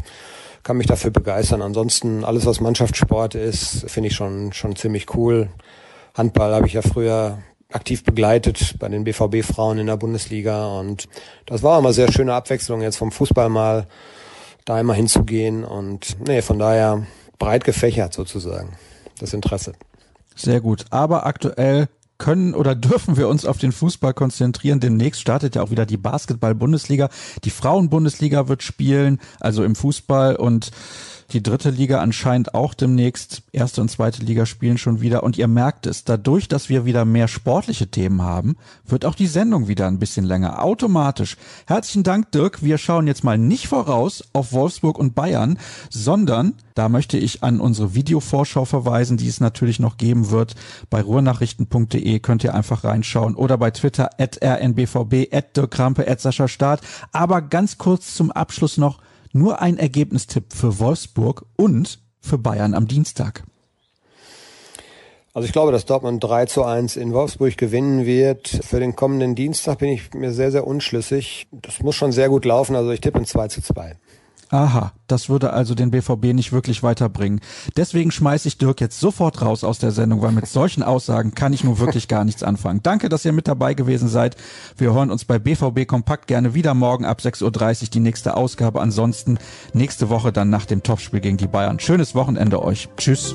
[0.63, 1.63] kann mich dafür begeistern.
[1.63, 5.49] Ansonsten alles, was Mannschaftssport ist, finde ich schon, schon ziemlich cool.
[6.15, 7.39] Handball habe ich ja früher
[7.73, 11.09] aktiv begleitet bei den BVB-Frauen in der Bundesliga und
[11.45, 13.89] das war immer sehr schöne Abwechslung jetzt vom Fußball mal
[14.65, 17.05] da immer hinzugehen und nee, von daher
[17.39, 18.77] breit gefächert sozusagen.
[19.19, 19.73] das Interesse.
[20.37, 20.85] Sehr gut.
[20.91, 21.89] Aber aktuell
[22.25, 24.81] können oder dürfen wir uns auf den Fußball konzentrieren.
[24.81, 27.11] Demnächst startet ja auch wieder die Basketball-Bundesliga.
[27.45, 30.71] Die Frauen-Bundesliga wird spielen, also im Fußball und
[31.33, 33.43] die dritte Liga anscheinend auch demnächst.
[33.53, 35.23] Erste und zweite Liga spielen schon wieder.
[35.23, 38.57] Und ihr merkt es, dadurch, dass wir wieder mehr sportliche Themen haben,
[38.87, 40.63] wird auch die Sendung wieder ein bisschen länger.
[40.63, 41.37] Automatisch.
[41.67, 42.63] Herzlichen Dank, Dirk.
[42.63, 45.59] Wir schauen jetzt mal nicht voraus auf Wolfsburg und Bayern,
[45.91, 50.57] sondern da möchte ich an unsere Videovorschau verweisen, die es natürlich noch geben wird.
[50.91, 56.21] Bei ruhrnachrichten.de könnt ihr einfach reinschauen oder bei Twitter at rnbvb, at Dirk Krampe, at
[56.21, 56.81] Sascha Staat.
[57.13, 58.99] Aber ganz kurz zum Abschluss noch
[59.35, 63.45] nur ein Ergebnistipp für Wolfsburg und für Bayern am Dienstag.
[65.35, 68.47] Also ich glaube, dass Dortmund 3 zu 1 in Wolfsburg gewinnen wird.
[68.49, 71.49] Für den kommenden Dienstag bin ich mir sehr, sehr unschlüssig.
[71.51, 72.77] Das muss schon sehr gut laufen.
[72.77, 73.97] Also ich tippe in 2 zu 2.
[74.51, 77.41] Aha, das würde also den BVB nicht wirklich weiterbringen.
[77.77, 81.53] Deswegen schmeiße ich Dirk jetzt sofort raus aus der Sendung, weil mit solchen Aussagen kann
[81.53, 82.81] ich nun wirklich gar nichts anfangen.
[82.83, 84.37] Danke, dass ihr mit dabei gewesen seid.
[84.77, 88.81] Wir hören uns bei BVB Kompakt gerne wieder morgen ab 6.30 Uhr die nächste Ausgabe.
[88.81, 89.39] Ansonsten
[89.73, 91.81] nächste Woche dann nach dem Topspiel gegen die Bayern.
[91.81, 92.89] Schönes Wochenende euch.
[92.97, 93.35] Tschüss.